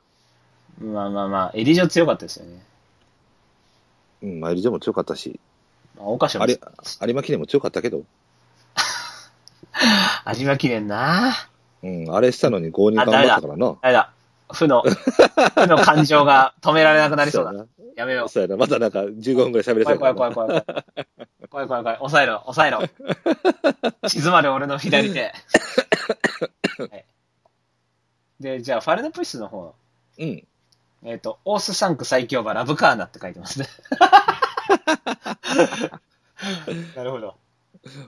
[0.80, 2.62] まあまあまあ、エリジョ強かったですよね。
[4.22, 5.38] うん、まあエリジョも強かったし、
[5.96, 6.58] まあ、大箇所もあれ、
[7.02, 8.02] 有馬記念も強かったけど、
[10.38, 11.34] 有馬記念な
[11.82, 13.76] うん、あれしたのに5人頑張ったからな。
[13.80, 14.12] あれ だ？
[14.52, 17.52] 負の、負の感情が止められなくなりそうだ。
[17.52, 17.66] な。
[17.96, 18.56] やめよそうやな。
[18.56, 19.78] またなんか15分くらい喋う。
[19.80, 20.64] れそう怖い怖い怖い怖い。
[21.50, 21.96] 怖い怖い怖い。
[21.98, 22.80] 抑えろ、抑えろ。
[24.08, 25.20] 静まる俺の左手。
[25.22, 25.28] は
[26.86, 27.04] い、
[28.40, 29.74] で、じゃあ、ファルネプイスの方。
[30.18, 30.46] うん。
[31.04, 33.66] えっ、と、オースサンク最強馬ラブカーナって書いてますね。
[36.96, 37.34] なるほど。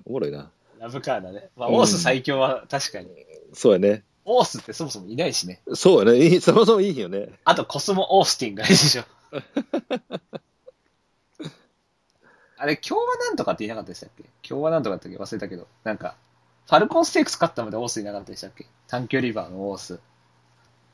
[0.05, 0.51] おもろいな。
[0.79, 1.49] ラブカーナね。
[1.57, 3.09] まあ、うんオース最強は確かに。
[3.55, 4.03] そうやね。
[4.25, 5.61] オースってそもそもいないしね。
[5.75, 6.19] そうやね。
[6.27, 7.29] いい、そもそもいいよね。
[7.45, 9.03] あとコスモ・オースティンぐらいでしょ。
[12.59, 14.23] あれ、今日はなんとかって言いなかったでしたっけ？
[14.49, 16.15] 今日はなんとかって忘れたけど、なんか、
[16.67, 18.67] ファルコンステークス勝ったまでオースいなかったでしたっけ？
[18.87, 19.99] 短距離馬のオース。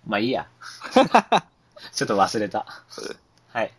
[0.07, 0.49] まあいいや。
[1.93, 2.67] ちょっと忘れた。
[3.53, 3.73] はい。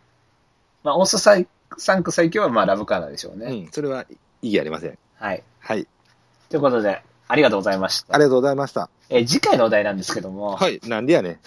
[0.82, 1.46] まあ、オース最
[1.78, 3.46] 3区最強はまあラブカーナでしょうね。
[3.46, 3.70] うん。
[3.70, 4.06] それは
[4.42, 4.98] 意義ありません。
[5.16, 5.42] はい。
[5.60, 5.86] はい。
[6.48, 8.14] ということで、ありがとうございました。
[8.14, 8.90] ありがとうございました。
[9.08, 10.80] えー次回のお題なんですけども、はい。
[10.84, 11.38] なんでやねん。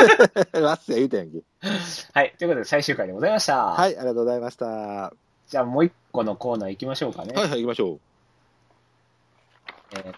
[0.62, 1.42] わっせ言うたやんけ。
[2.12, 2.34] はい。
[2.38, 3.66] ということで最終回でございました。
[3.66, 3.96] はい。
[3.96, 4.66] ありがとうございました。
[4.66, 5.12] は
[5.48, 7.32] じゃあもう一個のコーナー行きましょうかね。
[7.34, 7.98] いはい、行きましょ
[9.96, 10.14] えー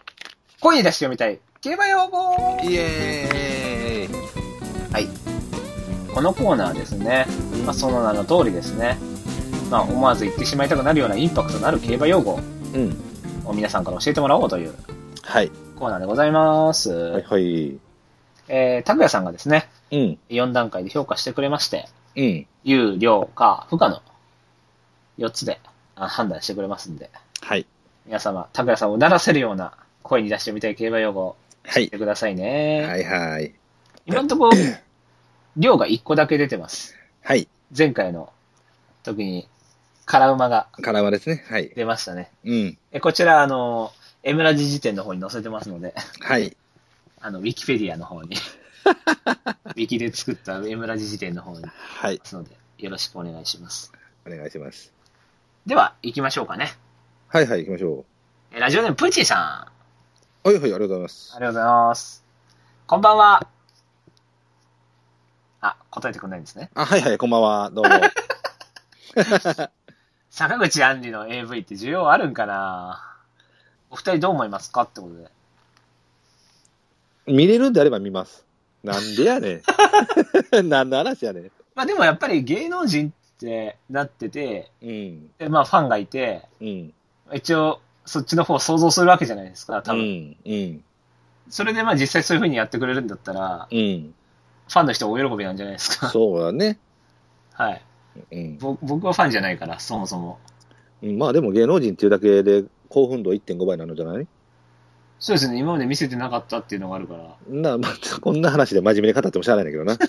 [0.61, 2.67] 声に出して読みたい、競馬用語う。
[2.67, 3.52] イエーイ。
[4.93, 5.09] はい。
[6.15, 7.27] このコーナーですね。
[7.65, 8.99] まあ、その名の通りですね。
[9.71, 12.39] まあ、思わず言ってしまいたくなるようなインパクトのある競馬用語
[12.75, 12.97] うん。
[13.47, 14.75] を皆さんから教えてもらおうという
[15.23, 15.51] はい。
[15.79, 16.91] コーナーでございます。
[16.93, 17.79] はいはい。
[18.49, 20.19] えー、拓也さんがですね、うん。
[20.29, 22.47] 4段階で評価してくれまして、うん。
[22.65, 24.03] 有、量、か、不可の
[25.19, 25.59] 4つで
[25.97, 27.67] あ判断してくれますんで、はい。
[28.05, 29.73] 皆様、拓也さんをうならせるような
[30.03, 31.91] 声に出してみたい競馬用語をはい言っ。
[31.91, 32.85] てくださいね。
[32.87, 33.55] はいはい。
[34.07, 34.53] 今のところ、
[35.57, 36.97] 量が1個だけ出てます。
[37.23, 37.49] はい。
[37.77, 38.33] 前回の
[39.03, 39.49] 時に、
[40.05, 41.45] 辛馬がカラマですね。
[41.49, 41.69] はい。
[41.69, 42.31] 出ましたね。
[42.45, 42.79] うん。
[42.91, 43.93] えこちら、あの、
[44.25, 46.57] エムラジ辞典の方に載せてますので、はい。
[47.21, 48.37] あの、ウィキペディアの方に、
[49.67, 52.19] ウィキで作ったエムラジ辞典の方にはい。
[52.19, 53.93] ますので、よろしくお願いします。
[54.27, 54.93] お願いします。
[55.67, 56.73] では、行きましょうかね。
[57.29, 58.05] はいはい、行きましょ
[58.51, 59.69] えラジオネームプーチーさ
[60.45, 60.49] ん。
[60.49, 60.53] う。
[60.53, 61.39] はいはい、ありがとうございますあ。
[61.39, 62.25] りがとうございます。
[62.87, 63.52] こんばんは。
[65.63, 66.71] あ、答えてくんないんですね。
[66.75, 67.71] あ、はいはい、こんばんは。
[67.71, 67.91] どうも。
[70.29, 73.01] 坂口杏里の AV って需要あるんかな？
[73.89, 75.31] お二人どう思いますかってことで。
[77.33, 78.45] 見れるんであれば見ます。
[78.83, 79.63] なんでやねん。
[80.69, 81.51] 何の話やねん。
[81.77, 85.31] まあでもやっぱり芸能人ってなってて、うん。
[85.39, 86.93] でまあファンがいて、うん。
[87.33, 90.03] 一応そっちの方を想像するわけじゃないですか、多分。
[90.03, 90.37] うん。
[90.45, 90.85] うん。
[91.51, 94.13] それでまあ実際そういう風にやってくれるんだったら、うん。
[94.73, 96.09] ファンの人大喜びなんじゃないですか。
[96.09, 96.79] そうだね。
[97.53, 97.83] はい。
[98.31, 98.59] うん。
[98.59, 100.39] ぼ僕はファンじゃないから、そもそも。
[101.03, 104.27] うんまあでも芸能人っていうだけで興奮度1.5倍なのじゃない？
[105.19, 107.37] そうですね、今まで見せてなかったっていうのがあるから。
[107.49, 109.97] な、 まあ、こんな話で真面目に語ってもしゃあないんだけどな。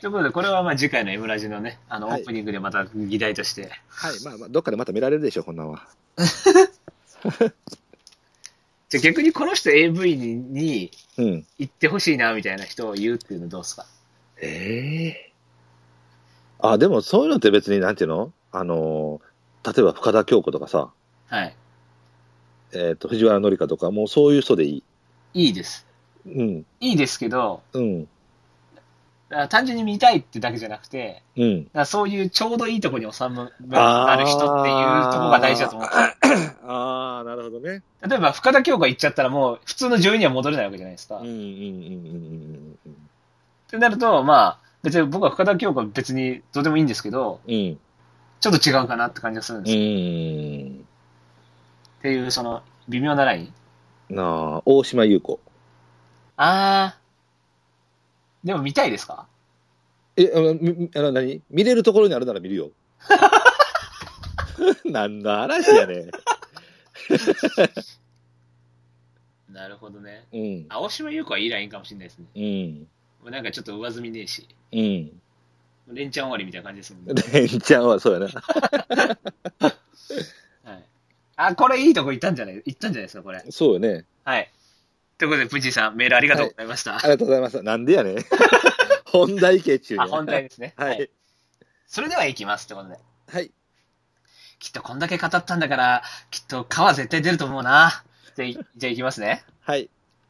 [0.00, 3.70] ということで、これはまあ次回の M ラジのね、あの、オはいープニングでまた議題として。
[3.88, 4.12] はい。
[4.24, 5.86] まあまあ、どっかでまた見られるでしょ、こんなんは。
[8.90, 11.46] じゃあ逆にこの人 AV ににうん。
[11.58, 13.86] 行ってほしいな、みたいな人を言うっていうのどうですか？
[14.42, 15.32] ええ
[16.58, 18.32] あ、でもそういうのって別になんていうの？
[18.52, 20.90] あのー、例えば深田恭子とかさ、
[21.28, 21.54] はい。
[22.72, 24.82] えっ、と、藤原紀香とか、もうそういう人でいい。
[25.34, 25.86] いいです。
[26.26, 26.66] うん。
[26.80, 28.04] いいですけど、うん。
[28.04, 31.64] だから単純に見たいってだけじゃなくて、うん。
[31.64, 35.94] だからそういうちょうどいいところに収まる人っていうところが大事だと思って。
[36.66, 37.82] ああ、なるほどね。
[38.06, 41.16] 例えば深田恭子行っちゃったらもう普通の女優には戻れないわけじゃないですか。
[41.16, 42.96] っうんうんうんうんうん
[43.68, 47.54] てなると、まあ、別に僕は深田恭子は別にどうでもいいんですけど、うん。
[47.54, 47.78] うん。
[48.40, 49.82] ちょっと違うかなって感じがするんですよ。
[49.82, 50.86] うん。
[51.98, 54.14] っていう、その、微妙なライン。
[54.16, 55.38] なあ、大島優子。
[56.36, 58.46] あー。
[58.46, 59.26] でも見たいですか？
[60.16, 61.42] え、あの、みあの何？
[61.50, 62.70] 見れるところにあるなら見るよ。
[64.84, 66.10] なんの話やね。
[69.50, 70.26] なるほどね。
[70.32, 70.66] うん。
[70.68, 72.26] 青島優子はいいラインかもしれないですね。
[72.36, 72.86] うん。
[73.22, 74.46] もうなんかちょっと上積みねえし。
[74.72, 75.20] うん。
[75.92, 77.14] レンチャン終わりみたいな感じですもんね。
[77.32, 78.26] レンちゃんはそうやな。
[78.28, 79.18] は
[80.74, 80.84] い。
[81.36, 82.62] あ、これいいとこ行ったんじゃない？
[82.64, 83.44] 行ったんじゃないですか、これ。
[83.50, 84.04] そうよね。
[84.24, 84.50] はい。
[85.18, 86.96] ということで、プジーさん、メールありがとうございました。
[86.96, 87.60] ありがとうございます。
[87.62, 88.18] なんでやねん。
[89.06, 90.00] 本題系中に。
[90.00, 90.74] あ、本題ですね。
[90.76, 91.10] はい。。
[91.86, 92.96] それでは行きますってことで。
[93.26, 93.50] はい。
[94.60, 97.88] きっとこんだけ語ったんだから、きっと皮絶対出ると思うな。
[97.88, 97.92] っ
[98.36, 99.42] じゃあい、じゃあいきますね。
[99.62, 99.88] はい。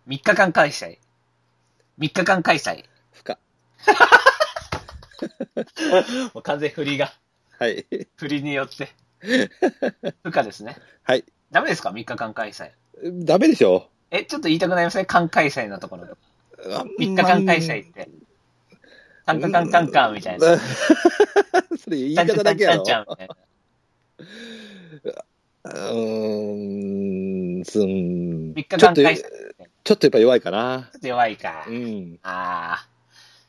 [0.08, 0.98] 3日間開催。
[1.98, 2.84] 3日間開催。
[3.12, 3.38] 不可。
[6.32, 7.12] もう完全振りが、
[7.58, 7.84] はい。
[8.16, 8.94] 振りによって。
[10.22, 10.76] 不可ですね。
[11.02, 11.24] はい。
[11.50, 12.70] ダメですか ?3 日間開催。
[13.24, 16.16] ダメでしょえ、ちょっと言いたくなりますね間開催のところ。
[16.72, 18.08] あ3日間開催って。
[19.26, 20.56] カンカンカンカンカンみたいな。
[21.78, 22.84] それ言い方だけやろ。
[25.64, 28.52] うーん、すん。
[28.52, 29.02] 3日ちょっと。
[29.02, 29.22] ち
[29.82, 30.90] ちょょっとやっぱ弱いかな。
[30.96, 31.70] っと弱いかう。
[31.72, 32.18] ん。
[32.22, 32.86] あ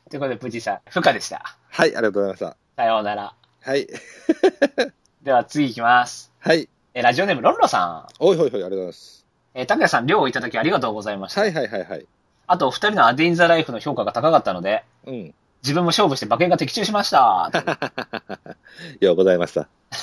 [0.06, 0.10] ー。
[0.10, 1.56] ということで、プチさん、不可でした。
[1.70, 2.56] はい、ありがとうございました。
[2.76, 3.34] さようなら。
[3.62, 3.86] はい。
[5.22, 6.32] では次行きます。
[6.38, 6.68] はい。
[6.94, 8.06] えーラジオネーム、ロンロさん。
[8.18, 9.24] おいほいほい、ありがとうございます。
[9.54, 11.40] えー、拓也さん、量をいただきありがとうございました。
[11.40, 12.06] はいはいはいはい。
[12.46, 15.34] あと、お二人のアデインザライフの評価が高かったので、うん。
[15.62, 17.50] 自分も勝負して馬券が的中しました。
[19.00, 19.68] ようございました。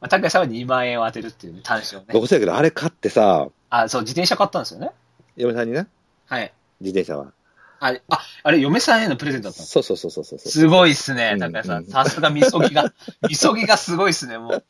[0.00, 2.06] まあ拓也さんは2万円を当てるっていう、ね、短所をね。
[2.12, 4.90] 僕そうやけど、あれ買ってさ、あ、そう、自転車買ったんですよね。
[5.36, 5.86] 嫁さんにな、
[6.26, 6.52] はい。
[6.80, 7.32] 自転車は。
[7.78, 10.38] あ、あ、あれ、嫁さんへのプレゼントだったそうそうそうそうそう。
[10.38, 11.74] すごいっすねう、ん拓也さ。
[11.76, 12.92] うんんさすが、みそぎが。
[13.28, 14.64] みそぎがすごいっすね、もう。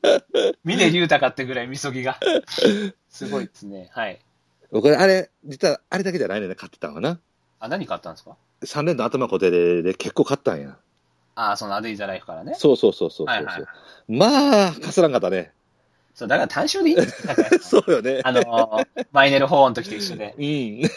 [0.64, 2.18] 峰竜太かってぐらいみそぎが。
[3.08, 3.88] すごいっすね。
[3.92, 4.18] はい。
[4.70, 7.18] 僕、あれ、実はあれだけじゃないねんな、買ってたんはな。
[7.60, 8.36] あ、何買ったんですか？
[8.62, 10.76] 3連の頭固定でで結構買ったんや。
[11.34, 12.54] あ、そのアデインザライフからね。
[12.56, 13.26] そうそうそうそうそう。
[13.26, 13.64] はいはいはい。
[14.08, 15.52] まあ、かすらんかったね。
[16.14, 17.34] そう、だから単勝でいいんですよ。
[17.82, 18.20] そうよね。
[18.22, 20.34] あのー、マイネルホーンの時と一緒で。
[20.38, 20.82] うん。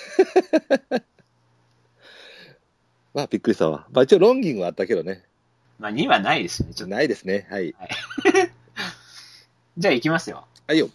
[3.13, 3.87] まあ、びっくりしたわ。
[3.91, 5.23] まあ、一応、ロンギングはあったけどね。
[5.79, 6.95] まあ、2はないですよね、ちょっと。
[6.95, 7.47] ないですね。
[7.49, 7.73] はい。
[9.77, 10.45] じゃあ行きますよ。
[10.67, 10.89] はいよ。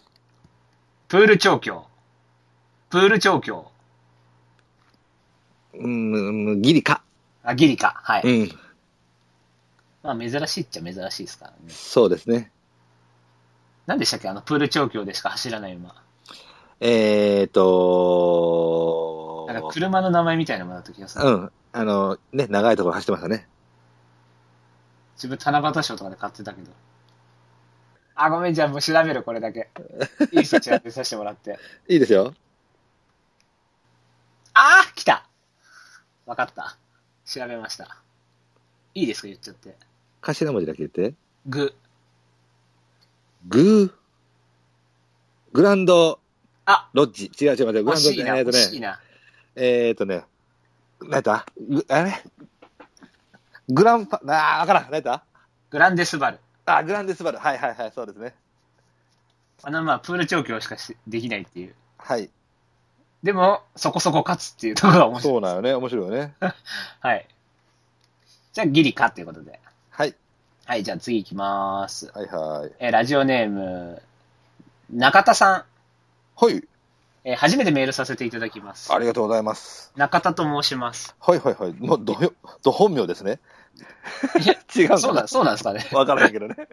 [1.07, 1.87] プール調教。
[2.89, 3.71] プール調教。
[5.73, 7.01] うん、ギリか。
[7.43, 7.99] あ、ギリか。
[8.03, 8.21] はい。
[8.23, 8.51] うん。
[10.03, 11.57] まあ、珍しいっちゃ珍しいですからね。
[11.69, 12.51] そうですね。
[13.85, 14.29] 何でしたっけ？
[14.29, 15.95] あの、プール調教でしか走らない馬。
[16.79, 21.25] えーとなんか車の名前みたいなものだった気がする。
[21.25, 21.51] うん。
[21.73, 23.47] あの、ね、長いところ走ってましたね。
[25.15, 26.71] 自分、七夕賞とかで買ってたけど。
[28.15, 29.69] あ、ごめん、じゃあもう調べる、これだけ。
[30.31, 31.59] いいそ調べさせてもらって。
[31.87, 32.33] いいですよ。
[34.53, 35.27] あー来た
[36.25, 36.77] わかった。
[37.25, 37.97] 調べました。
[38.93, 39.27] いいですか？
[39.27, 39.75] 言っちゃって。
[40.21, 41.15] 頭文字だけ言って。
[41.47, 41.73] グ。
[43.47, 43.91] グー。
[45.53, 46.19] グランド。
[46.65, 47.31] あロッジ。
[47.39, 48.99] 違う違う、待って、グランドとね、惜しいな。
[49.55, 50.23] えーとね、
[51.01, 52.23] 何やったぐあれ？
[53.67, 54.83] グランパ、あー、わからん。
[54.85, 55.23] 何やった
[55.69, 56.39] グランデスバル。
[56.65, 57.37] あ、グランデスバル。
[57.39, 58.35] はいはいはい、そうですね。
[59.63, 61.75] あの、まあ、プール調教しかしできないっていう。
[61.97, 62.29] はい。
[63.23, 65.33] でも、そこそこ勝つっていうところが面白い。
[65.33, 65.73] そうなのね。
[65.73, 66.33] 面白いよね。
[66.99, 67.27] はい。
[68.53, 69.59] じゃあ、ギリかっていうことで。
[69.91, 70.15] はい。
[70.65, 72.11] はい、じゃあ次行きます。
[72.13, 72.71] はいはい。
[72.79, 74.01] えーラジオネーム、
[74.89, 75.65] 中田さん。
[76.35, 76.63] はい。
[77.23, 78.97] えー初めてメールさせていただきますあ。
[78.97, 79.91] りがとうございます。
[79.95, 81.15] 中田と申します。
[81.19, 81.73] はいはいはい。
[81.73, 83.39] もう、どよ、ど本名ですね。
[84.75, 84.97] 違うの？
[84.97, 85.87] そうなん、そうなんですかね。
[85.91, 86.55] わからないけどね。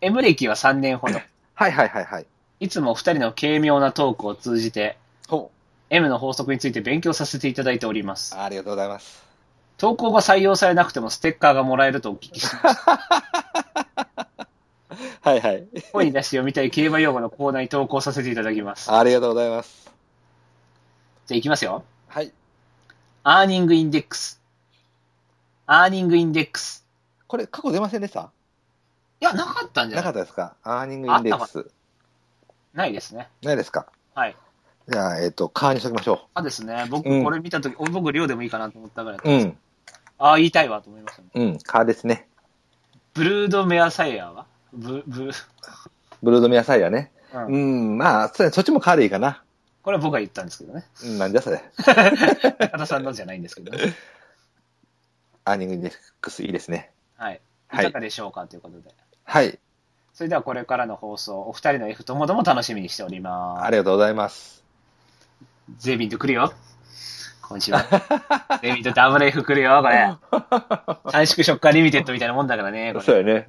[0.00, 1.14] M 歴は3年ほど。
[1.54, 2.26] はいはいはいはい。
[2.60, 4.98] いつもお二人の軽妙なトークを通じて、
[5.28, 5.50] ほ
[5.90, 8.36] M の法則について勉強させていただいております。
[8.36, 9.24] ありがとうございます。
[9.76, 12.98] 投稿が採用されなくてもステッカーがもらえるとお聞きしました。
[15.22, 15.68] はいはい。
[15.92, 18.92] 声に出して読みたい競馬用語のコーナーに投稿させていただきます。
[18.92, 19.90] ありがとうございます。
[21.26, 21.84] じゃあ行きますよ。
[22.08, 22.32] はい。
[23.22, 24.40] アーニングインデックス。
[25.66, 26.84] アーニングインデックス。
[27.26, 28.30] これ、過去出ませんでした？
[29.20, 30.04] いや、なかったんじゃない？
[30.04, 30.56] なかったですか？
[30.64, 31.70] アーニングインデックス。
[32.74, 33.28] ないですね。
[33.42, 33.86] ないですか？
[34.14, 34.36] はい。
[34.88, 39.20] じゃあ、えっ、と、カーにしときましょあですね、僕うんこれ見たとき、お僕量でもいいかなと思ったぐらい。
[39.22, 39.30] う。
[39.30, 39.58] うん。
[40.18, 41.28] ああ、言いたいわと思いましたね。
[41.34, 41.58] うん。
[41.58, 42.26] カーですね。
[43.14, 44.46] ブルードメアサイヤーは？
[44.72, 45.30] ブ、ブ、
[46.22, 47.12] ブルードミアサイヤね。
[47.34, 47.56] うんう
[47.94, 47.98] ん。
[47.98, 49.42] まあ、そそっちもカーでいいかな。
[49.82, 50.84] これは僕が言ったんですけどね。
[51.04, 51.62] うん、なんじゃそれ。
[51.76, 53.94] 中田さんのじゃないんですけどね。
[55.44, 56.90] アーニングデックスいいですね。
[57.16, 57.34] はい。
[57.36, 58.94] いはいかがでしょうかということで。
[59.24, 59.58] はい。
[60.18, 63.64] それではこれからの放送、お二人の F ともども楽しみにしております。
[63.64, 64.64] ありがとうございます。
[65.76, 66.52] ゼビンと来るよ。
[67.42, 67.84] 今週は。
[68.60, 70.12] ゼビンとダブル F 来るよ、これ。
[71.12, 73.04] 短縮ショッカーリミテッドみたいなもんだからね、これ。
[73.04, 73.48] そうやね。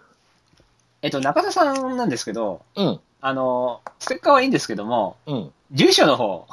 [1.03, 3.01] えっと、中田さんなんですけど、うん。
[3.21, 5.53] あの、ステッカーはいいんですけども、うん。
[5.73, 6.47] 住所の方、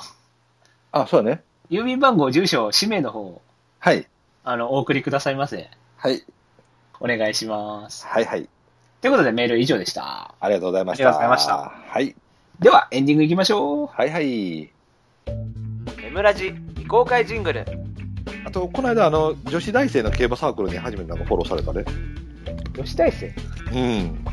[0.92, 1.44] あ、そうだね。
[1.70, 3.44] 郵便番号、住所、氏名の方、
[3.78, 4.08] はい。
[4.44, 5.70] あの、お送りくださいませ。
[5.98, 6.26] はい。
[7.00, 8.06] お願いします。
[8.06, 8.48] はいはい。
[9.02, 10.34] ということでメール以上でした。
[10.39, 11.10] ありがとうございました。
[11.10, 12.16] ありがとうございましたはい。
[12.60, 13.88] では、エンディングいきましょう。
[13.88, 14.72] はいはい。
[16.04, 17.66] M ラジ非公開ジングル
[18.46, 21.84] あと、この間、あの、女子大生の競馬サークルに初めてなんかフォローされたね。
[22.76, 23.34] 吉大生？
[23.74, 24.26] うん。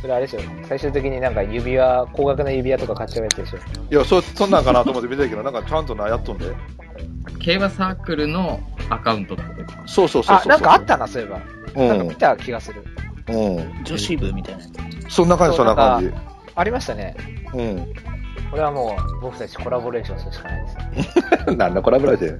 [0.00, 0.42] それあれですよ。
[0.68, 3.58] 最終的になんか指輪、高額な指輪とか買っちゃうやつでしょ。
[3.90, 6.54] いや、そ、そんなんかなと思って見てたけど、なんかちゃんとな、やっとんで。
[7.38, 8.60] 競馬サークルの
[8.90, 10.46] アカウントってことかそうそうそうそう。
[10.46, 11.40] あ、なんかあったな、そういえば。
[11.74, 12.14] うんなんか見。
[12.16, 12.82] た気がする。
[13.28, 13.84] うん。
[13.84, 14.68] 女子部みたいなや
[15.08, 15.14] つ。
[15.14, 16.12] そんな感じ、そんな感じ。
[16.54, 17.16] ありましたね。
[17.52, 17.92] うん。
[18.50, 20.68] これはもう、僕たちコラボレーションするしかないで
[21.04, 21.56] すね。
[21.56, 22.36] なんだコラボレーショ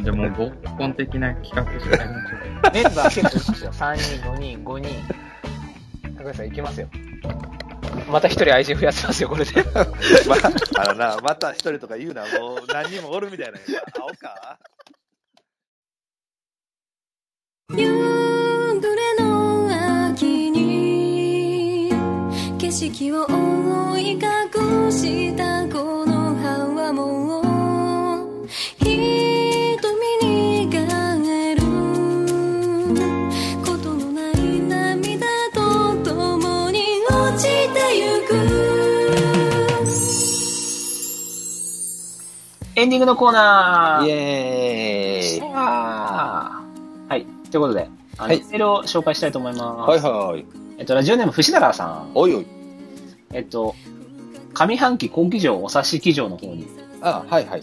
[0.00, 2.72] ン じゃあもう合コン的な企画してやりましょう。
[2.72, 3.72] メンバー結構いますよ。
[3.72, 4.88] 3人、5人、5人。
[6.16, 6.88] 高橋さん、いきますよ。
[8.10, 9.52] また一人愛人増やせますよ、これで。
[10.26, 13.58] まあ、あのな、また一人とか言うな、もう何人もおるみたいな。
[14.00, 14.58] 青か
[17.70, 21.90] 夕暮れの秋に
[22.58, 24.20] 景色を覆い隠
[24.92, 28.46] したこの葉はもう
[28.78, 28.88] 瞳
[30.20, 30.84] に変
[31.24, 31.62] える。
[33.64, 38.30] ことのない涙と共に落ちてゆく。
[42.74, 44.06] エンディングのコーナー。
[44.06, 46.41] イエーイ。
[47.52, 49.62] ということで、あの、はいメールを紹介したいと思います。
[49.90, 50.44] はいはい。
[50.78, 52.10] えっと、ラジオネーム、藤永さん。
[52.14, 52.46] おいおい。
[53.32, 53.74] えっと、
[54.54, 56.66] 上半期後期上お察し記上の方に、
[57.02, 57.62] あ、はいはい。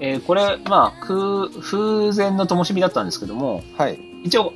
[0.00, 3.98] えーこれ、まあ、空、風前の灯火だったんですけども、はい。
[4.24, 4.52] 一応、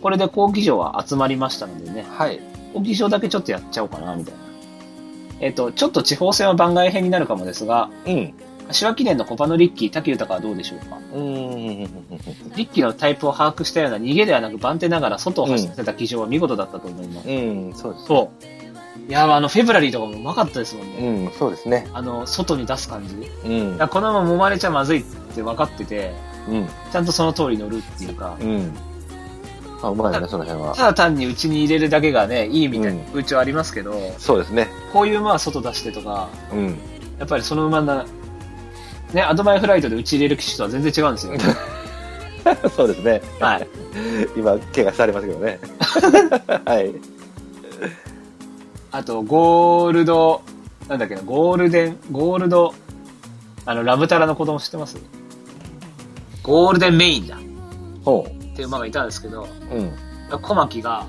[0.00, 2.40] これで後期上は集まりましたのでね、はい。
[2.72, 4.40] 後期上だけちょっとやっちゃおうかな、みたいな。
[5.40, 8.34] えっと、ちょっと地方戦は番外編になるかもですが、うん。
[8.70, 10.96] 柏記念のコパのリッキー、滝豊はどうでしょうか？
[11.12, 11.90] うーん。
[12.56, 17.28] リッキーのタイプを把握したような逃げではなく番手ながら外を走らせた騎乗は見事だったと思います。
[17.28, 18.06] うん、そうです。
[18.06, 18.44] そう。
[19.08, 20.96] いや、あの、フェブラリーとかもうまかったですもんね。
[20.98, 21.88] うん、そうですね。
[21.92, 23.14] あの、外に出す感じ。
[23.14, 23.76] いうん。
[23.76, 25.04] やこのまま揉まれちゃまずいっ
[25.34, 26.12] て分かってて、
[26.48, 26.68] うん。
[26.92, 28.72] ちゃんとその通り乗るっていうか、うん。
[29.82, 30.74] あ、うまいね、その辺は。
[30.76, 34.68] ただ単に内に入れるだけがね、いいみたいなうん風潮ありますけど、そうですね。
[34.92, 36.78] こういう馬は外出してとか、うん。
[37.18, 38.06] やっぱりその馬な、
[39.12, 41.32] ね、アドバイフライトで内入れる騎手とは全然違うんですよ。
[42.74, 43.22] そうですね。
[43.40, 43.68] はい。
[44.36, 45.58] 今、怪我されますけどね。
[46.64, 46.94] はい。
[48.92, 50.42] あと、ゴールド、
[50.88, 52.74] なんだっけな、ゴールデン、ゴールド、
[53.66, 54.96] あの、ラムタラの子供知ってます？
[56.42, 57.36] ゴールデンメインだ。
[58.04, 59.74] ほっていう馬がいたんですけど、う。
[59.74, 59.92] うん。
[60.40, 61.06] 小牧が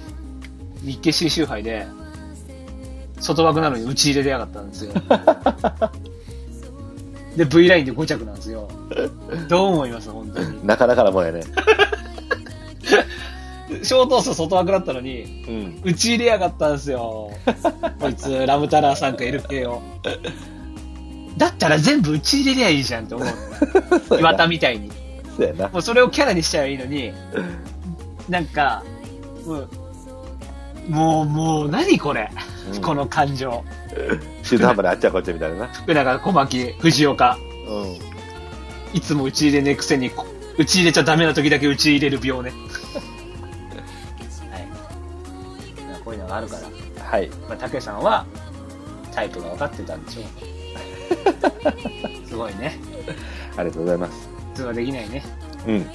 [0.83, 1.87] 日経新州杯で、
[3.19, 4.93] 外枠なのに打ち入れでやがったんですよ。
[7.35, 8.67] で、V ラインで5着なんですよ。
[9.47, 10.65] どう思います本当に？
[10.67, 11.41] なかなかなもんやね。
[13.83, 15.81] ショートース外枠だったのに、うん。
[15.83, 17.31] 打ち入れやがったんですよ。
[17.99, 19.81] こいつ、ラムタラーさんか LK を。
[21.37, 23.27] だったら全部打ち入れりゃいいじゃんって思う
[24.09, 24.19] の。
[24.19, 24.91] 岩田みたいに。
[25.37, 25.69] そうやな。
[25.69, 27.13] もうそれをキャラにしちゃえばいいのに、
[28.27, 28.83] なんか、
[29.45, 29.69] もう、
[30.89, 32.41] もう、もう何これ、うん
[32.79, 33.63] この感情。
[34.43, 35.67] 中途半端であっちゃこっちゃみたいなな。
[35.67, 37.37] 福永小牧、藤岡。
[37.67, 37.97] うん。
[38.93, 40.25] いつも打ち入れねえくせに、こ
[40.57, 42.51] 打ち入れちゃダメな時だけ打ち入れる病ね。
[44.51, 44.65] はい。
[45.87, 47.03] まあこういうのがあるから。
[47.03, 47.29] はい。
[47.49, 48.25] まあ、竹さんは、
[49.13, 50.25] タイプが分かってたんでしょう。
[52.27, 52.79] すごいね。
[53.57, 54.29] ありがとうございます。
[54.53, 55.23] 普通はできないね。
[55.67, 55.75] うん。
[55.75, 55.85] はい。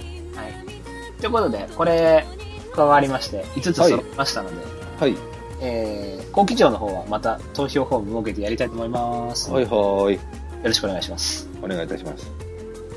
[1.21, 2.27] ということで、これ、
[2.75, 4.57] 加わりまして、5つ揃いましたので、
[5.01, 5.17] はい。
[5.61, 9.51] えー、後期上の方はまた投票フォーム設けてやりたいと思います。
[9.51, 9.69] はいよ
[10.05, 10.19] はい。
[10.63, 11.49] ろしくお願いします。
[11.63, 12.31] お願いいたします。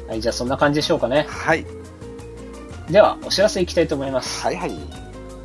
[0.08, 1.26] はい、じゃあそんな感じでしょうかね。
[1.30, 1.66] はい。
[2.90, 4.44] では、お知らせいきたいと思います。
[4.44, 4.72] はいはい。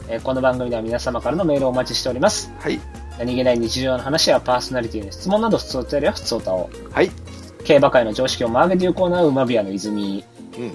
[0.09, 2.53] えーこの番組では皆様からのメールをお待ちしております。
[2.59, 2.81] はい。
[3.19, 6.71] 何気ない日常の話やパーソナリティの質問など、普通お便りは普通歌を。
[6.91, 7.11] はい。
[7.65, 10.25] 競馬界の常識を曲げて有効な馬ビアの泉。
[10.59, 10.73] うん。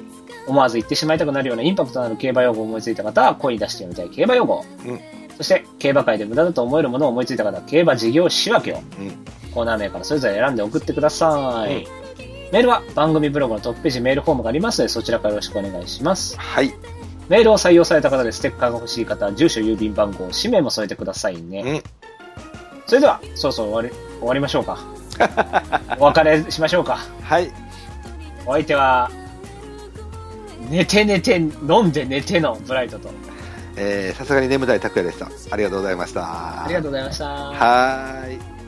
[0.48, 4.66] 思わず言ってしまいたくなるようなインパクトのある競馬用語を思いついた方は声に出してみたい競馬用語。
[4.86, 8.78] うんそして、競馬界で無駄だと思えるものを思いついた方は競馬事業仕分けを。
[8.78, 9.54] うん。
[9.54, 11.88] コーナー名からそれぞれ選んで送ってください。
[12.52, 16.38] メールは番組ブログのトップページメールフォームがありますので、そちらからよろしくお願いします。
[16.38, 16.74] はい。
[17.30, 21.62] メールを採用された方でステッカーが欲しい方は、住所、郵便番号、氏名も添えてくださいね。
[21.62, 22.10] うん
[22.90, 24.80] それでは、そろそろ終わり、終わりましょうか。
[26.00, 26.98] お別れしましょうか。
[27.22, 27.52] はい。
[28.48, 29.12] お相手は、
[30.72, 33.10] 寝て寝て、飲んで寝てのブライトと。
[33.82, 35.30] えー、さすがに眠たい拓也でした。
[35.54, 36.66] ありがとうございました。
[36.66, 37.26] ありがとうございました。
[37.26, 38.59] はーい。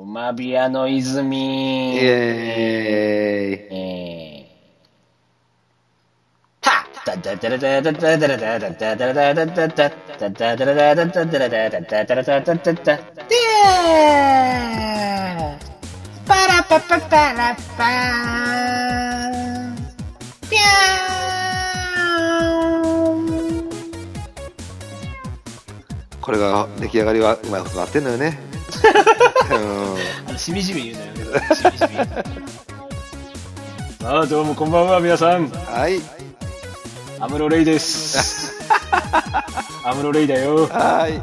[0.00, 1.94] うまびやの泉。
[1.94, 2.06] イーイ。
[3.74, 20.60] えー、パラパパパラパーー
[26.22, 28.38] これが出来上がりはうまいことなってんのよね。
[29.56, 29.96] うん
[30.28, 31.46] あのしみじみ言うのよね。
[31.54, 31.96] しみじみ。
[34.06, 35.48] ああ、どうもこんばんは、皆さん。
[35.48, 36.00] はい。
[37.18, 38.60] アムロレイです。
[39.84, 40.66] アムロレイだよ。
[40.68, 41.20] はい。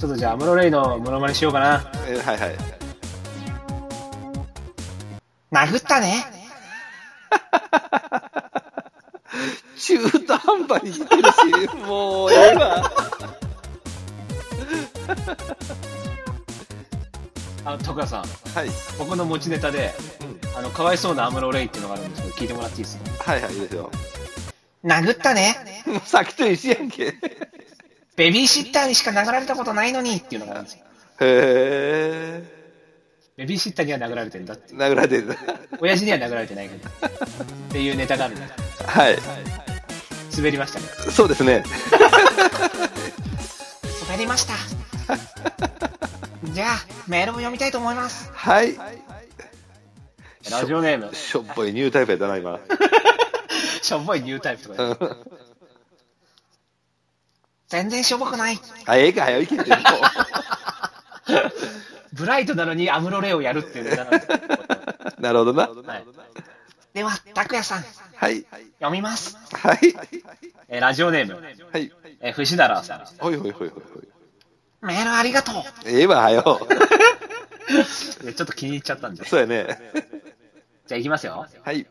[0.00, 1.84] ちょっとじゃあ、アムロレイのモノマネしようかな。
[2.06, 2.56] えーはいはい。
[5.70, 6.24] 殴ったね。
[9.78, 11.44] 中途半端にしてるし、
[11.86, 12.90] もうええわ。
[17.82, 18.22] 徳川さん、
[18.54, 18.68] はい。
[18.98, 19.94] 僕の持ちネタで、
[20.56, 23.32] あの、かわいそうなアムロレイっていうのがあるんですけど、聞いてもらっていいですか？
[23.32, 23.90] はいはい、いいですよ。
[24.84, 25.82] 殴ったね。
[25.86, 27.04] も うさっきと一緒やんけ。
[27.06, 27.14] へ
[28.16, 30.80] ベビーシッターにしか殴られたことないのにっていうのがあるんですよ。
[31.20, 32.44] え。
[33.36, 34.74] ベビーシッターには殴られてんだって。
[34.74, 35.36] 殴られてる。
[35.80, 36.88] 親父には殴られてないけど。
[36.88, 38.46] っていうネタがあるんだ。
[38.86, 39.18] はい。
[40.36, 40.86] 滑りましたね。
[41.10, 41.62] そうですね。
[44.08, 44.54] 滑りました。
[46.52, 46.76] じゃあ、
[47.08, 48.30] メールを読みたいと思います。
[48.34, 48.76] はい。
[50.50, 52.58] ラジオネーム、しょっぽいニュータイプやったな、今。
[53.80, 55.16] しょっぽいニュータイプとかで。
[57.68, 58.58] 全然しょぼくない。
[58.84, 59.70] あ、ええか、早いけんて。
[59.70, 59.80] も う
[62.12, 64.04] ブライトなのにアムロレイをやるっていうネタ
[65.18, 65.68] なるほどな。
[65.68, 66.04] はい。
[66.92, 67.84] では、拓也さん、
[68.16, 68.44] はい。
[68.78, 69.38] 読みます。
[69.54, 69.78] はい。
[70.68, 71.34] えーラジオネーム、
[71.72, 71.92] はい。
[72.20, 73.06] えー、藤原さん。
[73.18, 74.11] ほいほいほいほいほい。
[74.82, 75.54] メールありがとう。
[75.86, 76.42] ええわ、はよ。
[78.22, 79.24] ちょっと気に入っちゃったんで。
[79.24, 79.78] そうやね。
[80.86, 81.46] じゃあ行きますよ。
[81.62, 81.86] はい。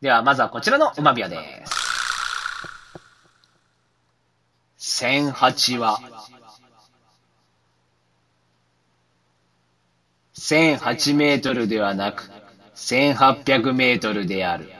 [0.00, 1.64] では、まずはこちらの馬ビアで
[4.76, 5.04] す。
[5.04, 6.00] 1008は、
[10.34, 12.28] 1008メートルではなく、
[12.74, 14.72] 1800メートルである。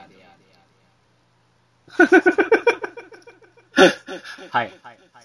[4.50, 4.72] はい。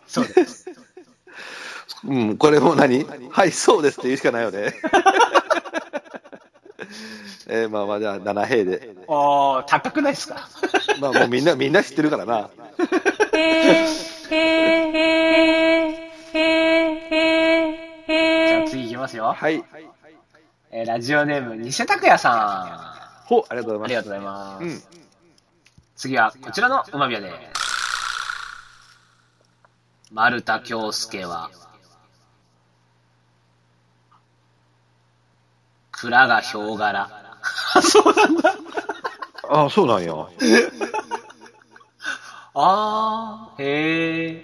[0.07, 0.64] そうです。
[2.08, 3.04] うん、これも何？
[3.30, 4.74] はい、そうですって言うしかないよね。
[7.48, 8.96] えー、まあまあ、じゃあ、7平で。
[9.08, 10.48] おー、高くないですか？
[11.00, 12.50] まあもうみんな、みんな知ってるからな。
[18.08, 19.34] じゃあ次行きますよ。
[19.34, 19.64] はい。
[20.72, 23.80] えーラジオネーム、偽拓也さほ、ありがとうん。
[23.82, 24.04] ございます。
[24.04, 24.64] ありがとうございます。
[24.64, 24.84] うん。
[25.96, 27.36] 次はこちらの馬ビアです。
[30.12, 31.50] 丸田京介は、
[35.98, 37.10] 蔵がヒョウ柄。
[37.82, 38.56] そうなんだ。
[39.50, 40.14] ああ、そうなんや。
[42.54, 44.41] あー、へえ。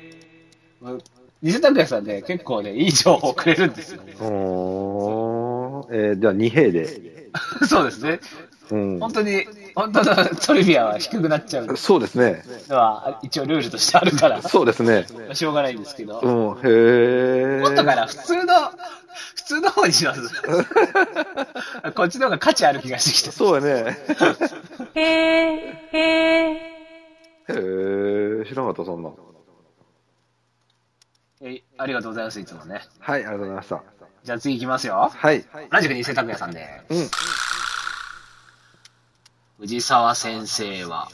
[1.43, 4.13] 偽拓也さんね、結構ね、いい情報くれるんですよね。
[4.21, 7.31] おー、えー、じゃあ2平で。
[7.67, 8.19] そうですね。
[8.69, 8.99] うん。
[8.99, 9.45] 本当に、
[9.75, 12.43] 本当のトリビアは低くなっちゃうそうですね。
[12.67, 15.05] のは、一応ルールとしてあるから、そうですね。
[15.27, 16.19] まあしょうがないんですけど。
[16.19, 17.59] うん、へえ。
[17.61, 18.53] もっとから、普通の、
[19.35, 20.21] 普通の方にします。
[21.95, 23.31] こっちの方が価値ある気がしてきて。
[23.31, 23.97] そうやね。
[24.95, 25.51] へ
[27.49, 29.09] え、知らなかった、そんな。
[31.43, 32.81] えありがとうございます、いつもね。
[32.99, 33.83] はい、ありがとうございました。
[34.23, 35.09] じゃあ次行きますよ。
[35.11, 35.43] はい。
[35.71, 36.81] 同じく偽拓也さんで。
[36.89, 37.09] うん。
[39.61, 41.07] 藤沢先生は、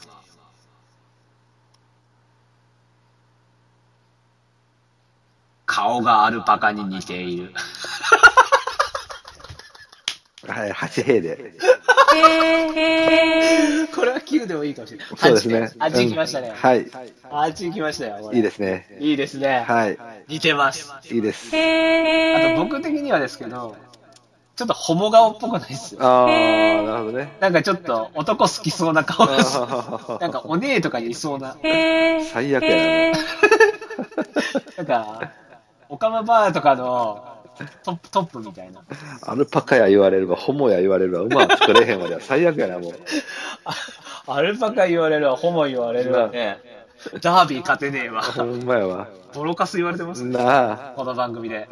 [5.66, 7.52] 顔がアルパカに似ている。
[10.48, 11.52] はい、8平で。
[13.94, 15.08] これは9でもいいかもしれない。
[15.14, 15.70] そうですね。
[15.78, 16.48] あっち行きましたね。
[16.48, 16.86] うんはい。
[17.30, 18.32] あっち行きましたよ。
[18.32, 18.96] いいですね。
[18.98, 19.66] いいですね。
[19.68, 19.98] はい。
[20.26, 20.90] 似てます。
[21.10, 21.54] いいです。
[21.54, 23.76] あと僕的にはですけど、
[24.58, 26.00] ちょっとホモ顔っぽくないですよ。
[26.02, 27.32] あー、なるほどね。
[27.38, 29.56] なんかちょっと男好きそうな顔あです。
[29.56, 31.56] ーなんかお姉とかにいそうな。
[32.32, 33.12] 最悪や
[34.76, 35.30] なんか、
[35.88, 37.22] オカマバーとかの
[37.84, 38.80] トップ、トップみたいな。
[38.80, 38.82] な。
[39.22, 42.92] アルパカや言われるわ、ホモや言われるわ、馬は作れへんわじゃ最悪やな、もう。
[44.26, 46.58] あアルパカ言われるわ、ホモ言われるわね。
[47.20, 48.22] ダービー勝てねえわ。
[48.22, 49.08] ほんまやわ。
[49.34, 50.24] ボロカス言われてます？
[50.24, 50.36] ね。
[50.36, 50.76] なあ。
[50.96, 51.68] この番組で。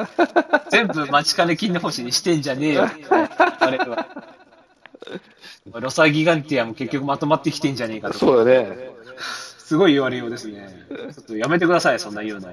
[0.70, 3.28] 全部街金金の星にしてんじゃねえよって言わ
[3.70, 4.06] れるわ。
[5.80, 8.18] ロサギガンティアも結局まとまってきてんじゃねえかとか。
[8.20, 8.90] そうよね。
[9.58, 10.86] すごい言われようですね。
[11.14, 12.52] ちょっとやめてください、そんな言うの。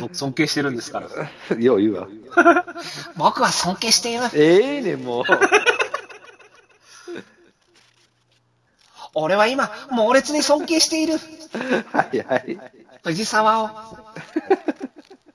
[0.00, 1.08] 僕尊敬してるんですから。
[1.58, 2.08] よう言うわ。
[3.16, 4.22] 僕は尊敬している。
[4.34, 5.24] ええねん、もう。
[9.20, 11.18] 俺は今、猛烈に尊敬している。
[11.92, 12.58] はいはい。
[13.04, 13.70] 藤沢を。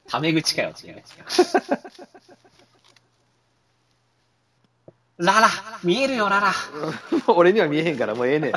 [0.07, 1.03] タメ口かよ、違う。
[5.17, 5.49] ララ、
[5.83, 6.53] 見えるよ、ララ。
[7.27, 8.53] 俺には見えへんから、もうええねん。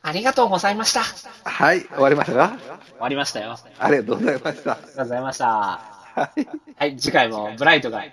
[0.00, 1.02] ありがとうございました。
[1.44, 2.58] はい、終わりましたか？
[2.58, 3.56] 終わりましたよ。
[3.78, 4.70] ありありがとうございました。
[4.70, 5.46] がとうございました。
[5.46, 6.48] はい。
[6.76, 8.04] はい、次回もブライトが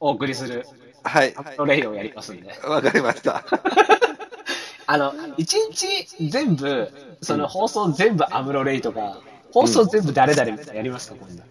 [0.00, 0.66] お送りする
[1.06, 1.34] はい。
[1.36, 2.48] アプロレイをやりますんで。
[2.64, 3.44] わかりました。
[4.88, 6.92] あの、一日全部、
[7.22, 9.20] その放送全部アムロレイとか、
[9.52, 11.42] 放送全部誰々みたいなのやりますか、今度。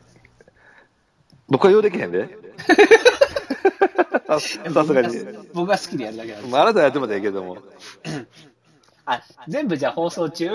[1.47, 2.29] 僕は用できへんで。
[4.27, 5.15] ささすがに。
[5.53, 6.51] 僕が好きでやるだけなんです。
[6.51, 7.57] まあ、あなたやってもいいけども。
[9.05, 10.49] あ、全部じゃあ放送中、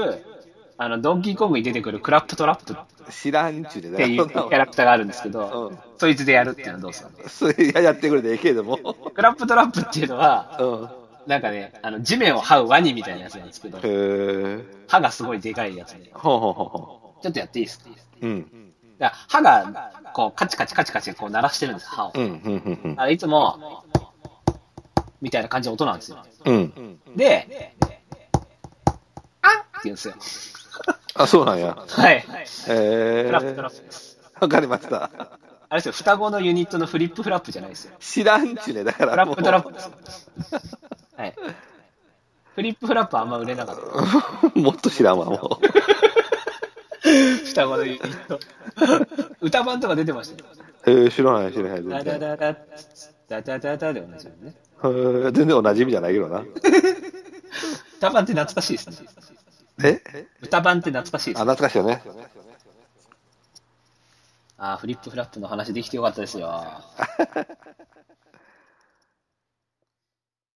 [0.82, 2.76] あの、ドンキーコングに出てくるクラップトラップっ
[3.10, 8.78] 知らんちゅうでていうキャラクターがあるんですけど、うんそいつでやるっていうのはどうですかそれややってくれてええけども。
[8.78, 10.64] クラップトラップっていうのは、う
[11.26, 11.30] ん。
[11.30, 13.78] なんかね、あの、地面を這うワニみたいなやつなんですけど。
[14.88, 17.90] 歯がすごいでかいやつで、ほうほうほちょっとやっていいですか？
[18.22, 18.26] う。
[18.26, 18.72] うん。
[19.28, 22.18] 歯が、こう、カチカチカチカチこう鳴らしてるんです、歯をう。
[22.18, 23.84] ん、うん、うんあれいつも、
[25.20, 26.24] みたいな感じの音なんですよ。
[26.46, 26.98] うん。
[27.06, 27.16] うん。
[27.18, 27.76] で、
[29.42, 30.14] あんって言うんですよ。
[31.22, 31.76] あ、そうなんや。
[31.88, 32.24] はい。
[32.68, 33.76] へフラップトラえ。
[33.76, 34.18] ップです。
[34.40, 35.10] わかりました。
[35.68, 37.96] あれですよ、双子のユニットのフリップフラップじゃないですよ。
[38.00, 39.34] 知らんちね、だからもう。
[39.36, 40.30] フラップトラップです。
[41.16, 41.34] はい。
[42.54, 43.76] フリップフラップはあんま売れなかっ
[44.52, 44.52] た。
[44.58, 45.60] もっと知らんわ、も
[47.44, 48.40] 双子のユニット。
[49.40, 50.42] 歌版とか出てました
[50.90, 51.04] よ。
[51.06, 51.84] え、知らない、知らない。
[52.04, 52.56] ダダダダ、
[53.28, 54.54] ダダダダで同じよね。
[55.32, 56.42] 全然同じ意味じゃないけどな。
[57.98, 58.96] 歌版って懐かしいですね。
[59.84, 60.02] え？
[60.42, 61.52] 歌版って懐かしいであ、すね。
[61.52, 62.02] 懐かしいよね。
[64.58, 66.64] あーフリップフラップの話できてよかったですよ。